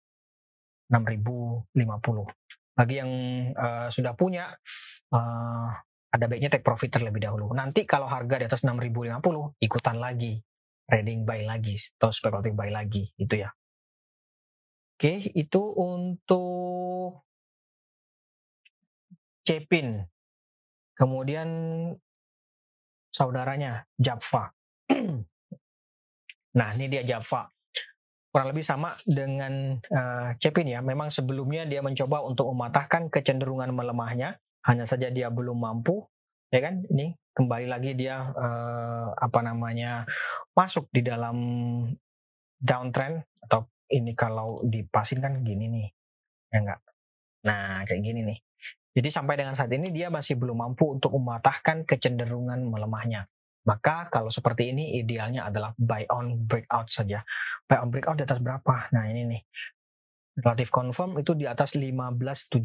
6.050 0.89 1.77
bagi 2.73 2.95
yang 2.97 3.11
uh, 3.53 3.91
sudah 3.91 4.15
punya 4.15 4.49
uh, 5.13 5.69
ada 6.09 6.25
baiknya 6.25 6.49
take 6.49 6.65
profit 6.65 6.89
terlebih 6.89 7.21
dahulu. 7.21 7.53
Nanti 7.53 7.85
kalau 7.85 8.09
harga 8.09 8.41
di 8.41 8.45
atas 8.49 8.65
6.050 8.65 9.61
ikutan 9.61 9.97
lagi. 10.01 10.41
Trading 10.89 11.21
buy 11.21 11.45
lagi 11.45 11.77
atau 11.77 12.09
speculative 12.09 12.57
buy 12.57 12.73
lagi 12.73 13.05
itu 13.21 13.45
ya 13.45 13.53
Oke, 14.99 15.31
itu 15.31 15.63
untuk 15.79 17.23
Cepin. 19.47 20.03
Kemudian 20.91 21.47
saudaranya 23.07 23.87
Java. 23.95 24.51
nah, 26.59 26.75
ini 26.75 26.91
dia 26.91 27.07
Java. 27.07 27.47
Kurang 28.27 28.51
lebih 28.51 28.59
sama 28.59 28.91
dengan 29.07 29.79
uh, 29.79 30.35
Cepin 30.35 30.67
ya. 30.67 30.83
Memang 30.83 31.07
sebelumnya 31.07 31.63
dia 31.63 31.79
mencoba 31.79 32.19
untuk 32.19 32.51
mematahkan 32.51 33.07
kecenderungan 33.07 33.71
melemahnya, 33.71 34.35
hanya 34.67 34.83
saja 34.83 35.07
dia 35.07 35.31
belum 35.31 35.63
mampu, 35.63 36.11
ya 36.51 36.59
kan? 36.59 36.83
Ini 36.91 37.15
kembali 37.39 37.71
lagi 37.71 37.95
dia 37.95 38.35
uh, 38.35 39.15
apa 39.15 39.39
namanya 39.47 40.03
masuk 40.51 40.91
di 40.91 41.07
dalam 41.07 41.39
downtrend 42.59 43.23
atau 43.47 43.63
ini 43.89 44.13
kalau 44.13 44.61
dipasin 44.65 45.19
kan 45.19 45.41
gini 45.41 45.69
nih 45.69 45.87
ya 46.53 46.57
enggak 46.61 46.81
nah 47.39 47.87
kayak 47.87 48.03
gini 48.03 48.21
nih. 48.27 48.39
Jadi 48.89 49.15
sampai 49.15 49.39
dengan 49.39 49.55
saat 49.55 49.71
ini 49.71 49.95
dia 49.95 50.11
masih 50.11 50.35
belum 50.35 50.59
mampu 50.59 50.91
untuk 50.91 51.15
mematahkan 51.15 51.87
kecenderungan 51.87 52.67
melemahnya. 52.67 53.31
Maka 53.63 54.11
kalau 54.11 54.27
seperti 54.27 54.75
ini 54.75 54.99
idealnya 54.99 55.47
adalah 55.47 55.71
buy 55.79 56.03
on 56.11 56.35
breakout 56.43 56.91
saja. 56.91 57.23
Buy 57.63 57.79
on 57.79 57.93
breakout 57.93 58.19
di 58.19 58.27
atas 58.27 58.43
berapa? 58.43 58.91
Nah 58.91 59.07
ini 59.07 59.23
nih. 59.29 59.41
Relatif 60.43 60.67
confirm 60.67 61.15
itu 61.15 61.31
di 61.31 61.47
atas 61.47 61.79
1570 61.79 62.59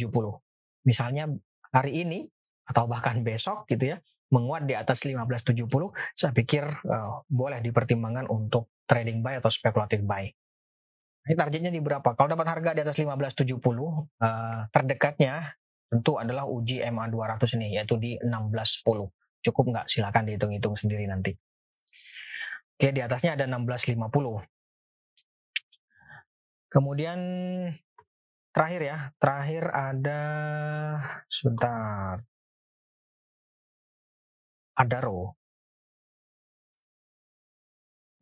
misalnya 0.85 1.27
hari 1.73 2.05
ini 2.05 2.29
atau 2.65 2.89
bahkan 2.89 3.21
besok 3.25 3.69
gitu 3.69 3.97
ya 3.97 3.99
menguat 4.33 4.65
di 4.65 4.73
atas 4.77 5.05
1570 5.05 5.69
saya 6.17 6.33
pikir 6.33 6.65
uh, 6.65 7.25
boleh 7.29 7.61
dipertimbangkan 7.61 8.29
untuk 8.31 8.73
trading 8.89 9.21
buy 9.21 9.41
atau 9.41 9.53
speculative 9.53 10.05
buy 10.05 10.29
ini 11.25 11.35
targetnya 11.41 11.73
di 11.73 11.81
berapa? 11.81 12.13
Kalau 12.13 12.29
dapat 12.37 12.47
harga 12.53 12.71
di 12.77 12.81
atas 12.85 13.01
1570, 13.01 13.57
uh, 13.57 14.05
eh, 14.21 14.61
terdekatnya 14.69 15.57
tentu 15.89 16.21
adalah 16.21 16.45
uji 16.45 16.85
MA 16.93 17.09
200 17.09 17.57
ini, 17.57 17.81
yaitu 17.81 17.97
di 17.97 18.21
1610. 18.21 19.09
Cukup 19.41 19.65
nggak? 19.73 19.87
Silakan 19.89 20.29
dihitung-hitung 20.29 20.77
sendiri 20.77 21.09
nanti. 21.09 21.33
Oke, 22.77 22.93
di 22.93 23.01
atasnya 23.01 23.41
ada 23.41 23.49
1650. 23.49 24.45
Kemudian 26.69 27.19
terakhir 28.53 28.81
ya, 28.85 28.99
terakhir 29.17 29.65
ada 29.73 30.21
sebentar. 31.31 32.21
Adaro. 34.75 35.39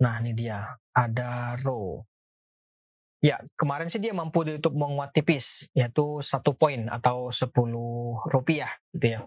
Nah, 0.04 0.20
ini 0.20 0.36
dia, 0.36 0.60
Adaro. 0.92 2.11
Ya, 3.22 3.38
kemarin 3.54 3.86
sih 3.86 4.02
dia 4.02 4.10
mampu 4.10 4.42
untuk 4.42 4.74
menguat 4.74 5.14
tipis, 5.14 5.70
yaitu 5.78 6.18
satu 6.18 6.58
poin 6.58 6.90
atau 6.90 7.30
10 7.30 7.54
rupiah 8.26 8.66
gitu 8.90 9.06
ya. 9.14 9.20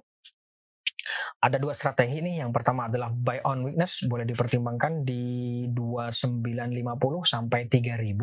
Ada 1.39 1.63
dua 1.63 1.71
strategi 1.71 2.19
nih. 2.19 2.43
Yang 2.43 2.51
pertama 2.51 2.91
adalah 2.91 3.07
buy 3.07 3.39
on 3.47 3.63
weakness, 3.63 4.03
boleh 4.03 4.27
dipertimbangkan 4.27 5.07
di 5.07 5.23
2950 5.71 7.23
sampai 7.23 7.71
3000 7.71 8.19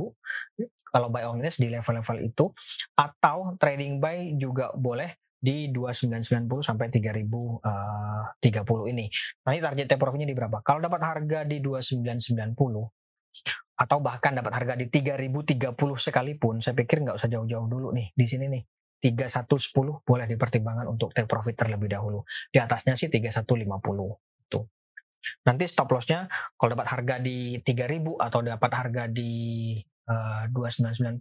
kalau 0.92 1.08
buy 1.08 1.24
on 1.24 1.40
weakness 1.40 1.56
di 1.56 1.72
level-level 1.72 2.20
itu 2.20 2.52
atau 3.00 3.56
trading 3.56 3.96
buy 3.96 4.37
juga 4.37 4.76
boleh 4.76 5.24
di 5.42 5.72
2990 5.72 6.61
sampai 6.61 6.87
3030 6.92 7.64
uh, 7.64 8.85
ini. 8.92 9.08
Nanti 9.42 9.58
target 9.58 9.87
take 9.88 9.98
profitnya 9.98 10.28
di 10.28 10.37
berapa? 10.37 10.61
Kalau 10.61 10.85
dapat 10.85 11.00
harga 11.00 11.48
di 11.48 11.58
2990 11.64 13.01
atau 13.82 13.98
bahkan 13.98 14.30
dapat 14.38 14.54
harga 14.54 14.74
di 14.78 14.86
3030 14.86 15.74
sekalipun, 15.98 16.62
saya 16.62 16.78
pikir 16.78 17.02
nggak 17.02 17.18
usah 17.18 17.26
jauh-jauh 17.26 17.66
dulu 17.66 17.90
nih 17.90 18.14
di 18.14 18.26
sini 18.30 18.46
nih. 18.46 18.62
3110 19.02 20.06
boleh 20.06 20.30
dipertimbangkan 20.30 20.86
untuk 20.86 21.10
take 21.10 21.26
profit 21.26 21.58
terlebih 21.58 21.90
dahulu. 21.90 22.22
Di 22.54 22.62
atasnya 22.62 22.94
sih 22.94 23.10
3150 23.10 23.42
tuh. 24.46 24.70
Nanti 25.42 25.66
stop 25.66 25.90
lossnya 25.90 26.30
kalau 26.54 26.78
dapat 26.78 26.86
harga 26.86 27.18
di 27.18 27.58
3000 27.66 27.98
atau 28.22 28.38
dapat 28.46 28.70
harga 28.70 29.02
di 29.10 29.74
uh, 30.06 30.46
eh, 30.46 30.54
2990 30.54 31.18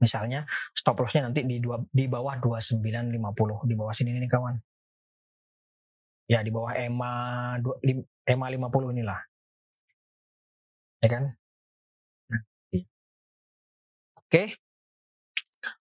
misalnya 0.00 0.48
stop 0.72 1.04
lossnya 1.04 1.28
nanti 1.28 1.44
di 1.44 1.60
dua, 1.60 1.76
di 1.92 2.08
bawah 2.08 2.40
2950 2.40 3.68
di 3.68 3.74
bawah 3.76 3.92
sini 3.92 4.16
nih 4.16 4.32
kawan. 4.32 4.56
Ya 6.24 6.40
di 6.40 6.48
bawah 6.48 6.72
EMA 6.72 7.12
EMA 8.24 8.46
50 8.48 8.96
inilah. 8.96 9.20
Ya 11.04 11.08
kan? 11.12 11.24
Oke. 14.30 14.62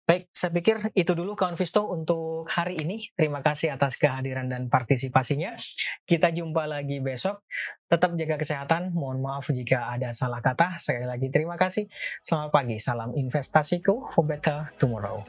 Baik, 0.08 0.32
saya 0.32 0.48
pikir 0.48 0.80
itu 0.96 1.12
dulu 1.12 1.36
kawan 1.36 1.60
Visto 1.60 1.84
untuk 1.84 2.48
hari 2.48 2.80
ini. 2.80 3.12
Terima 3.12 3.44
kasih 3.44 3.76
atas 3.76 4.00
kehadiran 4.00 4.48
dan 4.48 4.72
partisipasinya. 4.72 5.60
Kita 6.08 6.32
jumpa 6.32 6.64
lagi 6.64 7.04
besok. 7.04 7.44
Tetap 7.84 8.16
jaga 8.16 8.40
kesehatan. 8.40 8.96
Mohon 8.96 9.20
maaf 9.20 9.52
jika 9.52 9.92
ada 9.92 10.08
salah 10.16 10.40
kata. 10.40 10.80
Sekali 10.80 11.04
lagi 11.04 11.28
terima 11.28 11.60
kasih. 11.60 11.84
Selamat 12.24 12.48
pagi. 12.48 12.80
Salam 12.80 13.12
investasiku 13.12 14.08
for 14.08 14.24
better 14.24 14.72
tomorrow. 14.80 15.20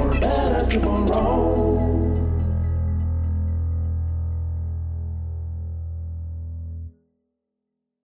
for 0.00 0.10
better 0.16 0.64
tomorrow. 0.80 1.91